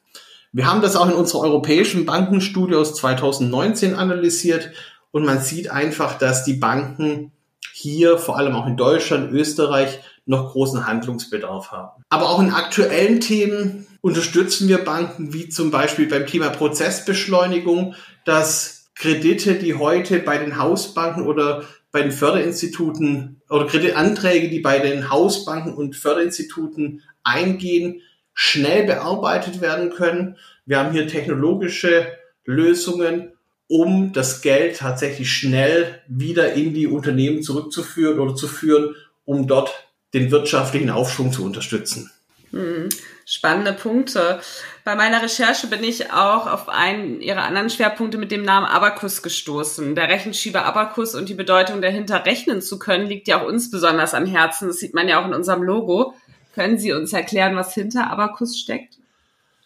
Wir 0.53 0.67
haben 0.67 0.81
das 0.81 0.97
auch 0.97 1.09
in 1.09 1.15
unserer 1.15 1.41
europäischen 1.41 2.07
Bankenstudie 2.07 2.75
aus 2.75 2.95
2019 2.95 3.95
analysiert 3.95 4.71
und 5.11 5.25
man 5.25 5.41
sieht 5.41 5.71
einfach, 5.71 6.19
dass 6.19 6.45
die 6.45 6.55
Banken 6.55 7.33
hier, 7.73 8.19
vor 8.19 8.39
allem 8.39 8.55
auch 8.55 8.67
in 8.67 8.77
Deutschland, 8.77 9.33
Österreich, 9.33 10.01
noch 10.27 10.53
großen 10.53 10.87
Handlungsbedarf 10.87 11.71
haben. 11.71 12.03
Aber 12.09 12.29
auch 12.31 12.41
in 12.41 12.51
aktuellen 12.51 13.21
Themen 13.21 13.87
unterstützen 14.01 14.69
wir 14.69 14.79
Banken, 14.79 15.33
wie 15.33 15.49
zum 15.49 15.71
Beispiel 15.71 16.07
beim 16.07 16.27
Thema 16.27 16.51
Prozessbeschleunigung, 16.51 17.95
dass 18.25 18.91
Kredite, 18.95 19.55
die 19.55 19.75
heute 19.75 20.19
bei 20.19 20.39
den 20.39 20.59
Hausbanken 20.59 21.27
oder 21.27 21.65
bei 21.93 22.03
den 22.03 22.13
Förderinstituten 22.13 23.41
oder 23.49 23.67
Kreditanträge, 23.67 24.51
die 24.51 24.61
bei 24.61 24.79
den 24.79 25.11
Hausbanken 25.11 25.75
und 25.75 25.97
Förderinstituten 25.97 27.03
eingehen, 27.23 28.03
schnell 28.41 28.85
bearbeitet 28.85 29.61
werden 29.61 29.91
können. 29.91 30.37
Wir 30.65 30.79
haben 30.79 30.93
hier 30.93 31.09
technologische 31.09 32.07
Lösungen, 32.45 33.33
um 33.67 34.13
das 34.13 34.43
Geld 34.43 34.77
tatsächlich 34.77 35.33
schnell 35.33 36.01
wieder 36.07 36.53
in 36.53 36.73
die 36.73 36.87
Unternehmen 36.87 37.43
zurückzuführen 37.43 38.21
oder 38.21 38.37
zu 38.37 38.47
führen, 38.47 38.95
um 39.25 39.49
dort 39.49 39.75
den 40.15 40.31
wirtschaftlichen 40.31 40.89
Aufschwung 40.89 41.33
zu 41.33 41.45
unterstützen. 41.45 42.13
Hm, 42.53 42.89
spannende 43.27 43.73
Punkte. 43.73 44.39
Bei 44.85 44.95
meiner 44.95 45.21
Recherche 45.21 45.67
bin 45.67 45.83
ich 45.83 46.13
auch 46.13 46.47
auf 46.47 46.69
einen 46.69 47.21
ihrer 47.21 47.43
anderen 47.43 47.71
Schwerpunkte 47.71 48.19
mit 48.19 48.31
dem 48.31 48.45
Namen 48.45 48.67
Abacus 48.67 49.23
gestoßen. 49.23 49.97
Der 49.97 50.09
Rechenschieber 50.09 50.65
Abacus 50.65 51.17
und 51.17 51.29
die 51.29 51.35
Bedeutung 51.35 51.83
dahinter 51.83 52.25
rechnen 52.25 52.63
zu 52.63 52.79
können, 52.79 53.09
liegt 53.09 53.27
ja 53.27 53.43
auch 53.43 53.47
uns 53.49 53.69
besonders 53.69 54.15
am 54.15 54.27
Herzen. 54.27 54.69
Das 54.69 54.77
sieht 54.77 54.95
man 54.95 55.09
ja 55.09 55.21
auch 55.21 55.27
in 55.27 55.35
unserem 55.35 55.65
Logo. 55.65 56.15
Können 56.59 56.77
Sie 56.77 56.93
uns 56.93 57.13
erklären, 57.13 57.55
was 57.55 57.73
hinter 57.73 58.11
Abacus 58.11 58.59
steckt? 58.59 58.99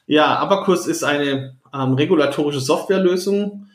Ja, 0.07 0.37
Abacus 0.37 0.87
ist 0.87 1.03
eine 1.03 1.57
ähm, 1.73 1.95
regulatorische 1.95 2.61
Softwarelösung 2.61 3.69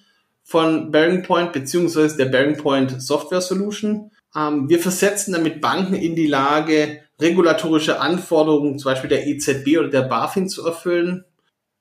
von 0.44 0.92
Bearing 0.92 1.24
Point 1.24 1.52
beziehungsweise 1.52 2.16
der 2.16 2.26
Bearing 2.26 2.58
Point 2.58 3.02
Software 3.02 3.42
Solution. 3.42 4.12
Ähm, 4.36 4.70
wir 4.70 4.78
versetzen 4.78 5.34
damit 5.34 5.62
Banken 5.62 5.96
in 5.96 6.16
die 6.16 6.28
Lage, 6.28 7.02
regulatorische 7.20 8.00
Anforderungen, 8.00 8.78
zum 8.78 8.92
Beispiel 8.92 9.10
der 9.10 9.26
EZB 9.26 9.80
oder 9.80 9.90
der 9.90 10.04
BaFin 10.04 10.48
zu 10.48 10.64
erfüllen. 10.64 11.26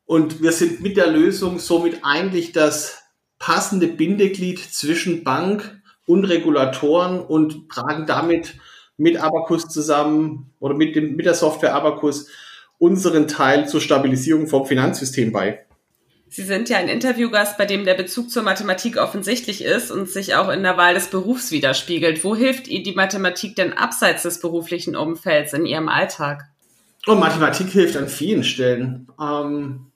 Und 0.06 0.40
wir 0.40 0.52
sind 0.52 0.80
mit 0.80 0.96
der 0.96 1.08
Lösung 1.08 1.58
somit 1.58 1.98
eigentlich 2.02 2.52
das 2.52 3.02
passende 3.38 3.88
Bindeglied 3.88 4.58
zwischen 4.58 5.22
Bank 5.22 5.82
und 6.06 6.24
Regulatoren 6.24 7.20
und 7.20 7.68
tragen 7.68 8.06
damit 8.06 8.54
mit 8.96 9.18
Abacus 9.18 9.68
zusammen 9.68 10.52
oder 10.60 10.74
mit, 10.74 10.96
dem, 10.96 11.16
mit 11.16 11.26
der 11.26 11.34
Software 11.34 11.74
Abacus 11.74 12.28
unseren 12.78 13.28
Teil 13.28 13.68
zur 13.68 13.80
Stabilisierung 13.80 14.46
vom 14.46 14.66
Finanzsystem 14.66 15.32
bei. 15.32 15.66
Sie 16.28 16.42
sind 16.42 16.68
ja 16.68 16.78
ein 16.78 16.88
Interviewgast, 16.88 17.56
bei 17.56 17.66
dem 17.66 17.84
der 17.84 17.94
Bezug 17.94 18.30
zur 18.30 18.42
Mathematik 18.42 18.96
offensichtlich 18.96 19.64
ist 19.64 19.90
und 19.90 20.08
sich 20.08 20.34
auch 20.34 20.48
in 20.48 20.62
der 20.62 20.76
Wahl 20.76 20.94
des 20.94 21.08
Berufs 21.08 21.52
widerspiegelt. 21.52 22.24
Wo 22.24 22.34
hilft 22.34 22.68
Ihnen 22.68 22.84
die 22.84 22.94
Mathematik 22.94 23.54
denn 23.54 23.72
abseits 23.72 24.24
des 24.24 24.40
beruflichen 24.40 24.96
Umfelds 24.96 25.52
in 25.52 25.66
Ihrem 25.66 25.88
Alltag? 25.88 26.44
Oh, 27.06 27.14
Mathematik 27.14 27.68
hilft 27.68 27.96
an 27.96 28.08
vielen 28.08 28.42
Stellen. 28.42 29.08
Ähm, 29.20 29.86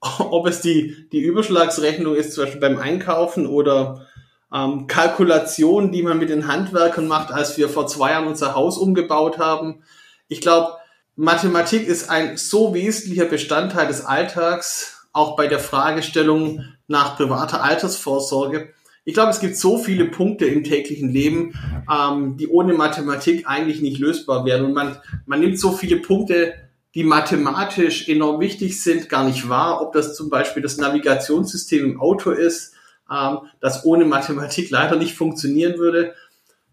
ob 0.18 0.46
es 0.46 0.60
die, 0.60 1.08
die 1.10 1.20
Überschlagsrechnung 1.20 2.14
ist, 2.14 2.32
zum 2.32 2.44
Beispiel 2.44 2.60
beim 2.60 2.78
Einkaufen 2.78 3.46
oder 3.46 4.06
ähm, 4.54 4.86
Kalkulationen, 4.86 5.90
die 5.90 6.02
man 6.02 6.18
mit 6.18 6.30
den 6.30 6.46
Handwerkern 6.46 7.08
macht, 7.08 7.32
als 7.32 7.58
wir 7.58 7.68
vor 7.68 7.86
zwei 7.86 8.12
Jahren 8.12 8.28
unser 8.28 8.54
Haus 8.54 8.78
umgebaut 8.78 9.38
haben. 9.38 9.82
Ich 10.28 10.40
glaube, 10.40 10.74
Mathematik 11.16 11.86
ist 11.86 12.08
ein 12.08 12.36
so 12.36 12.72
wesentlicher 12.72 13.26
Bestandteil 13.26 13.88
des 13.88 14.04
Alltags, 14.04 15.06
auch 15.12 15.36
bei 15.36 15.46
der 15.46 15.58
Fragestellung 15.58 16.64
nach 16.86 17.16
privater 17.16 17.62
Altersvorsorge. 17.62 18.72
Ich 19.04 19.14
glaube, 19.14 19.30
es 19.30 19.40
gibt 19.40 19.56
so 19.56 19.76
viele 19.76 20.06
Punkte 20.06 20.46
im 20.46 20.64
täglichen 20.64 21.10
Leben, 21.10 21.54
ähm, 21.92 22.36
die 22.36 22.48
ohne 22.48 22.72
Mathematik 22.74 23.46
eigentlich 23.46 23.82
nicht 23.82 23.98
lösbar 23.98 24.44
wären. 24.46 24.64
Und 24.64 24.72
man, 24.72 24.96
man 25.26 25.40
nimmt 25.40 25.58
so 25.58 25.72
viele 25.72 25.96
Punkte, 25.96 26.54
die 26.94 27.04
mathematisch 27.04 28.08
enorm 28.08 28.40
wichtig 28.40 28.80
sind, 28.80 29.08
gar 29.08 29.24
nicht 29.24 29.48
wahr. 29.48 29.82
Ob 29.82 29.92
das 29.92 30.14
zum 30.14 30.30
Beispiel 30.30 30.62
das 30.62 30.78
Navigationssystem 30.78 31.84
im 31.84 32.00
Auto 32.00 32.30
ist, 32.30 32.73
ähm, 33.10 33.38
das 33.60 33.84
ohne 33.84 34.04
Mathematik 34.04 34.70
leider 34.70 34.96
nicht 34.96 35.14
funktionieren 35.14 35.78
würde. 35.78 36.14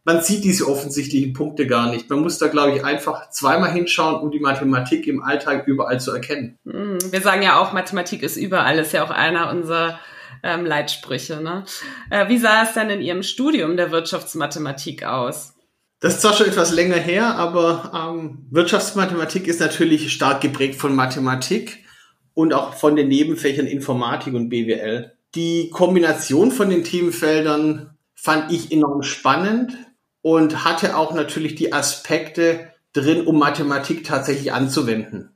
Man 0.04 0.22
sieht 0.22 0.44
diese 0.44 0.68
offensichtlichen 0.68 1.34
Punkte 1.34 1.68
gar 1.68 1.92
nicht. 1.92 2.10
Man 2.10 2.22
muss 2.22 2.40
da, 2.40 2.48
glaube 2.48 2.76
ich, 2.76 2.84
einfach 2.84 3.30
zweimal 3.30 3.72
hinschauen, 3.72 4.20
um 4.20 4.32
die 4.32 4.40
Mathematik 4.40 5.06
im 5.06 5.22
Alltag 5.22 5.68
überall 5.68 6.00
zu 6.00 6.12
erkennen. 6.12 6.58
Hm, 6.66 6.98
wir 7.12 7.22
sagen 7.22 7.44
ja 7.44 7.60
auch, 7.60 7.72
Mathematik 7.72 8.24
ist 8.24 8.36
überall, 8.36 8.80
ist 8.80 8.94
ja 8.94 9.04
auch 9.04 9.12
einer 9.12 9.52
unserer 9.52 10.00
ähm, 10.44 10.66
Leitsprüche. 10.66 11.42
Ne? 11.42 11.66
Äh, 12.10 12.30
wie 12.30 12.40
sah 12.40 12.64
es 12.64 12.74
denn 12.74 12.90
in 12.90 13.02
Ihrem 13.02 13.22
Studium 13.22 13.78
der 13.78 13.92
Wirtschaftsmathematik 13.92 15.04
aus? 15.04 15.54
Das 16.00 16.16
ist 16.16 16.22
zwar 16.22 16.34
schon 16.34 16.48
etwas 16.48 16.72
länger 16.74 16.98
her, 16.98 17.36
aber 17.36 17.92
ähm, 17.94 18.48
Wirtschaftsmathematik 18.50 19.48
ist 19.48 19.60
natürlich 19.60 20.12
stark 20.12 20.42
geprägt 20.42 20.82
von 20.82 20.96
Mathematik 20.96 21.86
und 22.34 22.54
auch 22.54 22.74
von 22.74 22.96
den 22.96 23.08
Nebenfächern 23.08 23.68
Informatik 23.68 24.34
und 24.34 24.50
BWL. 24.50 25.14
Die 25.36 25.70
Kombination 25.70 26.52
von 26.52 26.70
den 26.70 26.84
Themenfeldern 26.84 27.98
fand 28.16 28.52
ich 28.52 28.72
enorm 28.72 29.04
spannend 29.04 29.78
und 30.22 30.66
hatte 30.66 30.98
auch 30.98 31.14
natürlich 31.14 31.56
die 31.56 31.74
Aspekte 31.74 32.72
drin, 32.94 33.26
um 33.26 33.40
Mathematik 33.40 34.04
tatsächlich 34.04 34.54
anzuwenden. 34.54 35.30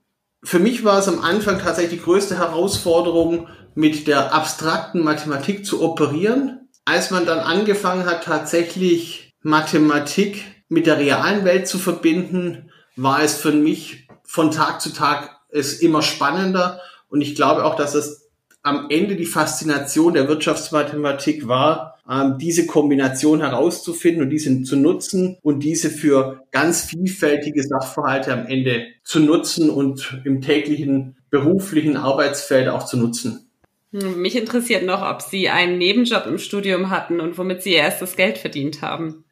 für 0.43 0.59
mich 0.59 0.83
war 0.83 0.99
es 0.99 1.07
am 1.07 1.21
Anfang 1.21 1.59
tatsächlich 1.59 1.99
die 1.99 2.05
größte 2.05 2.37
Herausforderung, 2.37 3.47
mit 3.75 4.07
der 4.07 4.33
abstrakten 4.33 5.03
Mathematik 5.03 5.65
zu 5.65 5.81
operieren. 5.81 6.69
Als 6.85 7.11
man 7.11 7.25
dann 7.25 7.39
angefangen 7.39 8.05
hat, 8.05 8.23
tatsächlich 8.23 9.33
Mathematik 9.41 10.43
mit 10.69 10.87
der 10.87 10.97
realen 10.97 11.45
Welt 11.45 11.67
zu 11.67 11.77
verbinden, 11.77 12.71
war 12.95 13.21
es 13.21 13.35
für 13.35 13.51
mich 13.51 14.07
von 14.23 14.51
Tag 14.51 14.81
zu 14.81 14.93
Tag 14.93 15.41
es 15.49 15.79
immer 15.81 16.01
spannender. 16.01 16.79
Und 17.09 17.21
ich 17.21 17.35
glaube 17.35 17.65
auch, 17.65 17.75
dass 17.75 17.95
es 17.95 18.24
am 18.65 18.87
Ende 18.89 19.15
die 19.15 19.27
Faszination 19.27 20.15
der 20.15 20.27
Wirtschaftsmathematik 20.27 21.47
war, 21.47 21.99
ähm, 22.09 22.39
diese 22.39 22.65
Kombination 22.65 23.41
herauszufinden 23.41 24.23
und 24.23 24.31
diese 24.31 24.63
zu 24.63 24.75
nutzen 24.75 25.37
und 25.43 25.59
diese 25.59 25.91
für 25.91 26.41
ganz 26.49 26.81
vielfältige 26.81 27.61
Sachverhalte 27.61 28.33
am 28.33 28.47
Ende 28.47 28.87
zu 29.03 29.19
nutzen 29.19 29.69
und 29.69 30.19
im 30.25 30.41
täglichen 30.41 31.15
beruflichen 31.29 31.95
Arbeitsfeld 31.95 32.67
auch 32.69 32.87
zu 32.87 32.97
nutzen. 32.97 33.47
Hm, 33.91 34.19
mich 34.19 34.35
interessiert 34.35 34.83
noch, 34.83 35.07
ob 35.07 35.21
Sie 35.21 35.47
einen 35.47 35.77
Nebenjob 35.77 36.25
im 36.25 36.39
Studium 36.39 36.89
hatten 36.89 37.19
und 37.19 37.37
womit 37.37 37.61
Sie 37.61 37.73
erst 37.73 38.01
das 38.01 38.15
Geld 38.15 38.39
verdient 38.39 38.81
haben. 38.81 39.25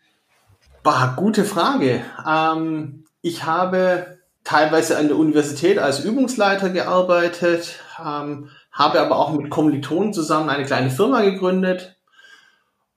Bah, 0.83 1.15
gute 1.17 1.43
Frage. 1.43 2.01
Ähm, 2.29 3.05
ich 3.23 3.45
habe 3.45 4.19
teilweise 4.43 4.97
an 4.97 5.07
der 5.07 5.17
Universität 5.17 5.79
als 5.79 6.05
Übungsleiter 6.05 6.69
gearbeitet, 6.69 7.79
ähm, 7.99 8.49
habe 8.73 8.99
aber 8.99 9.17
auch 9.17 9.31
mit 9.31 9.49
Kommilitonen 9.49 10.13
zusammen 10.13 10.49
eine 10.49 10.65
kleine 10.65 10.89
Firma 10.89 11.21
gegründet 11.21 11.95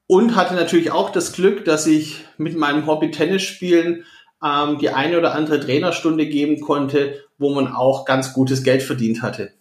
und 0.09 0.35
hatte 0.35 0.54
natürlich 0.54 0.90
auch 0.90 1.11
das 1.11 1.33
Glück, 1.33 1.64
dass 1.64 1.87
ich 1.87 2.25
mit 2.38 2.56
meinem 2.56 2.87
Hobby 2.87 3.11
Tennis 3.11 3.42
spielen 3.42 4.04
ähm, 4.42 4.78
die 4.78 4.90
eine 4.90 5.18
oder 5.18 5.35
andere 5.35 5.61
Trainerstunde 5.61 6.26
geben 6.26 6.61
konnte, 6.61 7.25
wo 7.38 7.54
man 7.54 7.68
auch 7.68 8.04
ganz 8.04 8.33
gutes 8.33 8.62
Geld 8.62 8.83
verdient 8.83 9.23
hatte. 9.23 9.52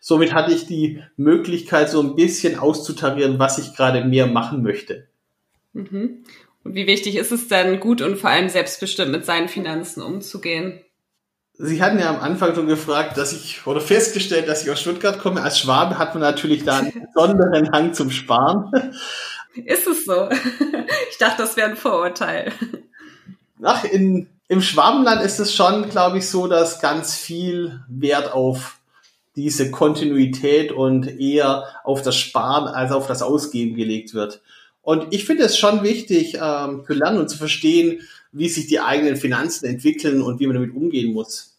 Somit 0.00 0.34
hatte 0.34 0.52
ich 0.52 0.66
die 0.66 1.02
Möglichkeit, 1.16 1.90
so 1.90 2.00
ein 2.00 2.14
bisschen 2.14 2.58
auszutarieren, 2.58 3.38
was 3.38 3.58
ich 3.58 3.74
gerade 3.74 4.04
mehr 4.04 4.26
machen 4.26 4.62
möchte. 4.62 5.08
Mhm. 5.72 6.24
Und 6.62 6.74
wie 6.74 6.86
wichtig 6.86 7.16
ist 7.16 7.32
es 7.32 7.48
denn, 7.48 7.80
gut 7.80 8.02
und 8.02 8.16
vor 8.16 8.30
allem 8.30 8.48
selbstbestimmt 8.48 9.12
mit 9.12 9.24
seinen 9.24 9.48
Finanzen 9.48 10.02
umzugehen? 10.02 10.80
Sie 11.58 11.82
hatten 11.82 11.98
ja 11.98 12.10
am 12.10 12.20
Anfang 12.20 12.54
schon 12.54 12.66
gefragt, 12.66 13.16
dass 13.16 13.32
ich, 13.32 13.66
oder 13.66 13.80
festgestellt, 13.80 14.46
dass 14.48 14.62
ich 14.62 14.70
aus 14.70 14.80
Stuttgart 14.80 15.18
komme. 15.18 15.42
Als 15.42 15.58
Schwabe 15.58 15.98
hat 15.98 16.14
man 16.14 16.20
natürlich 16.20 16.64
da 16.64 16.78
einen 16.78 17.06
besonderen 17.14 17.72
Hang 17.72 17.94
zum 17.94 18.10
Sparen. 18.10 18.70
Ist 19.54 19.86
es 19.86 20.04
so? 20.04 20.28
Ich 21.10 21.18
dachte, 21.18 21.42
das 21.42 21.56
wäre 21.56 21.70
ein 21.70 21.76
Vorurteil. 21.76 22.52
Ach, 23.62 23.84
in, 23.84 24.28
im 24.48 24.60
Schwabenland 24.60 25.22
ist 25.22 25.40
es 25.40 25.54
schon, 25.54 25.88
glaube 25.88 26.18
ich, 26.18 26.28
so, 26.28 26.46
dass 26.46 26.80
ganz 26.80 27.16
viel 27.16 27.80
Wert 27.88 28.32
auf 28.32 28.78
diese 29.34 29.70
Kontinuität 29.70 30.72
und 30.72 31.18
eher 31.18 31.64
auf 31.84 32.02
das 32.02 32.16
Sparen 32.16 32.68
als 32.68 32.92
auf 32.92 33.06
das 33.06 33.22
Ausgeben 33.22 33.76
gelegt 33.76 34.12
wird. 34.12 34.42
Und 34.82 35.12
ich 35.12 35.24
finde 35.24 35.44
es 35.44 35.58
schon 35.58 35.82
wichtig, 35.82 36.38
ähm, 36.40 36.84
zu 36.86 36.92
lernen 36.92 37.18
und 37.18 37.28
zu 37.28 37.38
verstehen, 37.38 38.00
wie 38.36 38.48
sich 38.48 38.66
die 38.66 38.80
eigenen 38.80 39.16
Finanzen 39.16 39.66
entwickeln 39.66 40.20
und 40.20 40.40
wie 40.40 40.46
man 40.46 40.54
damit 40.54 40.74
umgehen 40.74 41.12
muss. 41.12 41.56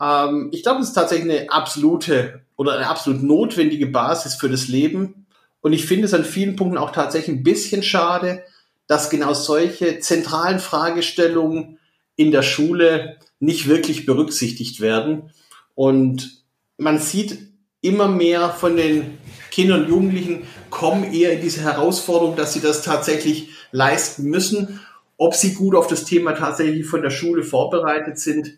Ähm, 0.00 0.50
ich 0.52 0.62
glaube, 0.62 0.80
es 0.80 0.88
ist 0.88 0.94
tatsächlich 0.94 1.30
eine 1.30 1.50
absolute 1.50 2.42
oder 2.56 2.74
eine 2.74 2.88
absolut 2.88 3.22
notwendige 3.22 3.86
Basis 3.86 4.34
für 4.34 4.48
das 4.48 4.68
Leben. 4.68 5.26
Und 5.62 5.72
ich 5.72 5.86
finde 5.86 6.04
es 6.04 6.14
an 6.14 6.24
vielen 6.24 6.56
Punkten 6.56 6.76
auch 6.76 6.92
tatsächlich 6.92 7.36
ein 7.36 7.42
bisschen 7.42 7.82
schade, 7.82 8.42
dass 8.86 9.10
genau 9.10 9.32
solche 9.32 10.00
zentralen 10.00 10.58
Fragestellungen 10.58 11.78
in 12.16 12.30
der 12.30 12.42
Schule 12.42 13.16
nicht 13.40 13.68
wirklich 13.68 14.04
berücksichtigt 14.04 14.80
werden. 14.80 15.30
Und 15.74 16.42
man 16.76 16.98
sieht 16.98 17.38
immer 17.80 18.08
mehr 18.08 18.50
von 18.50 18.76
den 18.76 19.18
Kindern 19.50 19.84
und 19.84 19.88
Jugendlichen 19.88 20.42
kommen 20.68 21.12
eher 21.12 21.32
in 21.32 21.40
diese 21.40 21.62
Herausforderung, 21.62 22.36
dass 22.36 22.52
sie 22.52 22.60
das 22.60 22.82
tatsächlich 22.82 23.50
leisten 23.72 24.24
müssen 24.24 24.80
ob 25.16 25.34
sie 25.34 25.54
gut 25.54 25.74
auf 25.74 25.86
das 25.86 26.04
Thema 26.04 26.32
tatsächlich 26.32 26.86
von 26.86 27.02
der 27.02 27.10
Schule 27.10 27.42
vorbereitet 27.42 28.18
sind, 28.18 28.52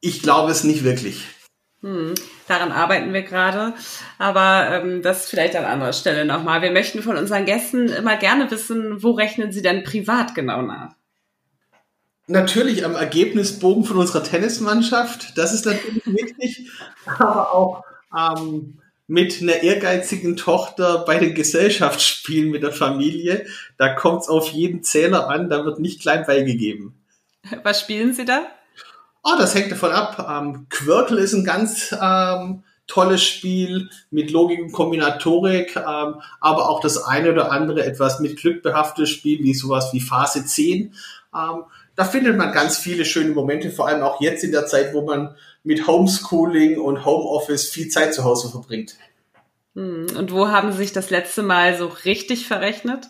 ich 0.00 0.22
glaube 0.22 0.50
es 0.50 0.64
nicht 0.64 0.84
wirklich. 0.84 1.26
Hm, 1.82 2.14
daran 2.46 2.72
arbeiten 2.72 3.12
wir 3.14 3.22
gerade, 3.22 3.72
aber 4.18 4.68
ähm, 4.70 5.00
das 5.00 5.28
vielleicht 5.28 5.56
an 5.56 5.64
anderer 5.64 5.94
Stelle 5.94 6.26
nochmal. 6.26 6.60
Wir 6.60 6.70
möchten 6.72 7.02
von 7.02 7.16
unseren 7.16 7.46
Gästen 7.46 7.88
immer 7.88 8.16
gerne 8.16 8.50
wissen, 8.50 9.02
wo 9.02 9.12
rechnen 9.12 9.50
sie 9.50 9.62
denn 9.62 9.82
privat 9.82 10.34
genau 10.34 10.60
nach? 10.60 10.94
Natürlich 12.26 12.84
am 12.84 12.94
Ergebnisbogen 12.94 13.84
von 13.84 13.96
unserer 13.96 14.22
Tennismannschaft, 14.22 15.36
das 15.38 15.54
ist 15.54 15.64
natürlich 15.64 16.06
wichtig, 16.06 16.70
aber 17.06 17.52
auch 17.52 17.84
ähm, 18.14 18.78
mit 19.10 19.42
einer 19.42 19.64
ehrgeizigen 19.64 20.36
Tochter 20.36 20.98
bei 21.04 21.18
den 21.18 21.34
Gesellschaftsspielen 21.34 22.48
mit 22.48 22.62
der 22.62 22.70
Familie. 22.70 23.44
Da 23.76 23.88
kommt 23.88 24.22
es 24.22 24.28
auf 24.28 24.50
jeden 24.50 24.84
Zähler 24.84 25.28
an, 25.28 25.50
da 25.50 25.64
wird 25.64 25.80
nicht 25.80 26.00
klein 26.00 26.24
beigegeben. 26.24 26.94
Was 27.64 27.80
spielen 27.80 28.14
Sie 28.14 28.24
da? 28.24 28.42
Oh, 29.24 29.34
das 29.36 29.56
hängt 29.56 29.72
davon 29.72 29.90
ab. 29.90 30.28
Ähm, 30.30 30.66
Quirkel 30.70 31.18
ist 31.18 31.32
ein 31.32 31.44
ganz 31.44 31.92
ähm, 32.00 32.62
tolles 32.86 33.24
Spiel 33.24 33.90
mit 34.12 34.30
Logik 34.30 34.60
und 34.60 34.70
Kombinatorik, 34.70 35.74
ähm, 35.74 36.22
aber 36.40 36.70
auch 36.70 36.80
das 36.80 37.02
eine 37.02 37.32
oder 37.32 37.50
andere 37.50 37.84
etwas 37.84 38.20
mit 38.20 38.36
Glück 38.36 38.62
behaftetes 38.62 39.10
Spiel, 39.10 39.42
wie 39.42 39.54
sowas 39.54 39.92
wie 39.92 40.00
Phase 40.00 40.46
10. 40.46 40.94
Ähm, 41.34 41.64
da 41.96 42.04
findet 42.04 42.36
man 42.36 42.52
ganz 42.52 42.78
viele 42.78 43.04
schöne 43.04 43.32
Momente, 43.32 43.70
vor 43.72 43.88
allem 43.88 44.02
auch 44.02 44.20
jetzt 44.20 44.44
in 44.44 44.52
der 44.52 44.66
Zeit, 44.66 44.94
wo 44.94 45.02
man 45.02 45.34
mit 45.62 45.86
Homeschooling 45.86 46.78
und 46.78 47.04
Homeoffice 47.04 47.68
viel 47.68 47.88
Zeit 47.88 48.14
zu 48.14 48.24
Hause 48.24 48.50
verbringt. 48.50 48.96
Hm, 49.74 50.06
und 50.16 50.32
wo 50.32 50.48
haben 50.48 50.72
Sie 50.72 50.78
sich 50.78 50.92
das 50.92 51.10
letzte 51.10 51.42
Mal 51.42 51.76
so 51.76 51.86
richtig 51.86 52.46
verrechnet? 52.46 53.08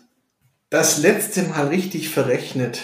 Das 0.68 0.98
letzte 0.98 1.42
Mal 1.42 1.68
richtig 1.68 2.10
verrechnet. 2.10 2.80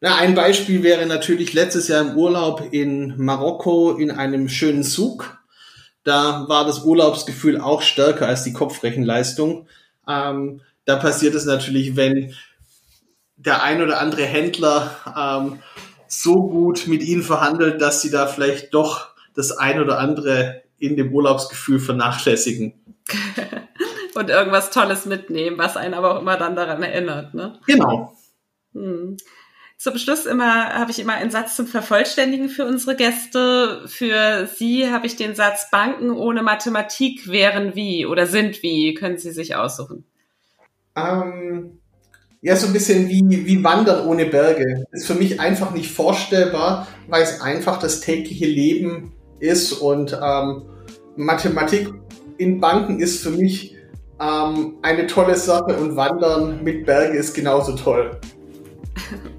Na, 0.00 0.16
ein 0.16 0.34
Beispiel 0.34 0.82
wäre 0.82 1.06
natürlich 1.06 1.52
letztes 1.52 1.88
Jahr 1.88 2.02
im 2.02 2.16
Urlaub 2.16 2.68
in 2.72 3.14
Marokko 3.16 3.92
in 3.92 4.10
einem 4.10 4.48
schönen 4.48 4.82
Zug. 4.82 5.38
Da 6.02 6.46
war 6.48 6.66
das 6.66 6.84
Urlaubsgefühl 6.84 7.60
auch 7.60 7.80
stärker 7.80 8.26
als 8.26 8.42
die 8.44 8.52
Kopfrechenleistung. 8.52 9.66
Ähm, 10.06 10.60
da 10.84 10.96
passiert 10.96 11.34
es 11.34 11.46
natürlich, 11.46 11.96
wenn 11.96 12.34
der 13.36 13.62
ein 13.62 13.80
oder 13.80 14.00
andere 14.00 14.24
Händler 14.24 14.96
ähm, 15.16 15.60
so 16.06 16.48
gut 16.48 16.86
mit 16.86 17.02
ihnen 17.02 17.22
verhandelt, 17.22 17.80
dass 17.80 18.02
sie 18.02 18.10
da 18.10 18.26
vielleicht 18.26 18.74
doch 18.74 19.14
das 19.34 19.52
ein 19.52 19.80
oder 19.80 19.98
andere 19.98 20.62
in 20.78 20.96
dem 20.96 21.12
Urlaubsgefühl 21.12 21.80
vernachlässigen. 21.80 22.74
Und 24.14 24.30
irgendwas 24.30 24.70
Tolles 24.70 25.06
mitnehmen, 25.06 25.58
was 25.58 25.76
einen 25.76 25.94
aber 25.94 26.14
auch 26.14 26.20
immer 26.20 26.36
dann 26.36 26.54
daran 26.54 26.82
erinnert. 26.82 27.34
Ne? 27.34 27.58
Genau. 27.66 28.16
Hm. 28.72 29.16
Zum 29.76 29.98
Schluss 29.98 30.24
immer 30.24 30.72
habe 30.72 30.92
ich 30.92 31.00
immer 31.00 31.14
einen 31.14 31.30
Satz 31.30 31.56
zum 31.56 31.66
Vervollständigen 31.66 32.48
für 32.48 32.64
unsere 32.64 32.96
Gäste. 32.96 33.82
Für 33.86 34.46
Sie 34.46 34.90
habe 34.90 35.06
ich 35.06 35.16
den 35.16 35.34
Satz 35.34 35.68
Banken 35.70 36.10
ohne 36.10 36.42
Mathematik 36.42 37.28
wären 37.28 37.74
wie 37.74 38.06
oder 38.06 38.26
sind 38.26 38.62
wie. 38.62 38.94
Können 38.94 39.18
Sie 39.18 39.32
sich 39.32 39.56
aussuchen? 39.56 40.06
Ähm, 40.96 41.80
ja, 42.44 42.54
so 42.56 42.66
ein 42.66 42.74
bisschen 42.74 43.08
wie, 43.08 43.46
wie 43.46 43.64
Wandern 43.64 44.06
ohne 44.06 44.26
Berge. 44.26 44.84
Ist 44.92 45.06
für 45.06 45.14
mich 45.14 45.40
einfach 45.40 45.70
nicht 45.70 45.90
vorstellbar, 45.90 46.86
weil 47.08 47.22
es 47.22 47.40
einfach 47.40 47.78
das 47.78 48.00
tägliche 48.00 48.44
Leben 48.44 49.14
ist 49.40 49.72
und 49.72 50.12
ähm, 50.22 50.62
Mathematik 51.16 51.88
in 52.36 52.60
Banken 52.60 53.00
ist 53.00 53.22
für 53.22 53.30
mich 53.30 53.76
ähm, 54.20 54.74
eine 54.82 55.06
tolle 55.06 55.36
Sache 55.36 55.74
und 55.78 55.96
Wandern 55.96 56.62
mit 56.62 56.84
Berge 56.84 57.16
ist 57.16 57.34
genauso 57.34 57.74
toll. 57.74 58.20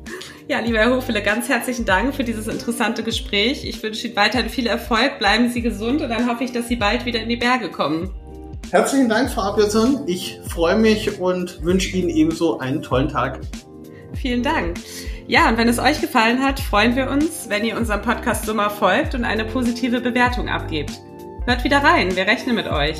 Ja, 0.48 0.60
lieber 0.60 0.78
Herr 0.78 0.96
Hofele, 0.96 1.24
ganz 1.24 1.50
herzlichen 1.50 1.86
Dank 1.86 2.13
für 2.13 2.24
dieses 2.24 2.48
interessante 2.48 3.02
Gespräch. 3.02 3.68
Ich 3.68 3.82
wünsche 3.82 4.06
Ihnen 4.06 4.15
weiterhin 4.15 4.48
viel 4.48 4.68
Erfolg, 4.68 5.18
bleiben 5.18 5.50
Sie 5.50 5.63
gesund 5.63 6.04
und 6.04 6.10
dann 6.10 6.30
hoffe 6.30 6.44
ich, 6.44 6.52
dass 6.52 6.68
Sie 6.68 6.76
bald 6.76 7.04
wieder 7.08 7.20
in 7.20 7.30
die 7.30 7.36
Berge 7.36 7.72
kommen. 7.72 8.12
Herzlichen 8.71 9.10
Dank, 9.10 9.30
Frau 9.30 9.41
Abjörson. 9.41 10.04
Ich 10.08 10.39
freue 10.47 10.75
mich 10.78 11.19
und 11.19 11.63
wünsche 11.63 11.95
Ihnen 11.95 12.10
ebenso 12.10 12.60
einen 12.60 12.82
tollen 12.82 13.10
Tag. 13.10 13.39
Vielen 14.13 14.43
Dank. 14.43 14.78
Ja, 15.28 15.49
und 15.49 15.58
wenn 15.58 15.67
es 15.67 15.80
euch 15.80 16.01
gefallen 16.01 16.43
hat, 16.43 16.60
freuen 16.60 16.95
wir 16.95 17.10
uns, 17.10 17.49
wenn 17.49 17.65
ihr 17.65 17.78
unserem 17.78 18.01
Podcast 18.01 18.45
Summer 18.45 18.69
folgt 18.69 19.15
und 19.15 19.23
eine 19.23 19.45
positive 19.45 20.01
Bewertung 20.01 20.49
abgebt. 20.49 20.91
Hört 21.45 21.63
wieder 21.63 21.80
rein, 21.80 22.15
wir 22.15 22.28
rechnen 22.28 22.56
mit 22.56 22.67
euch. 22.67 22.97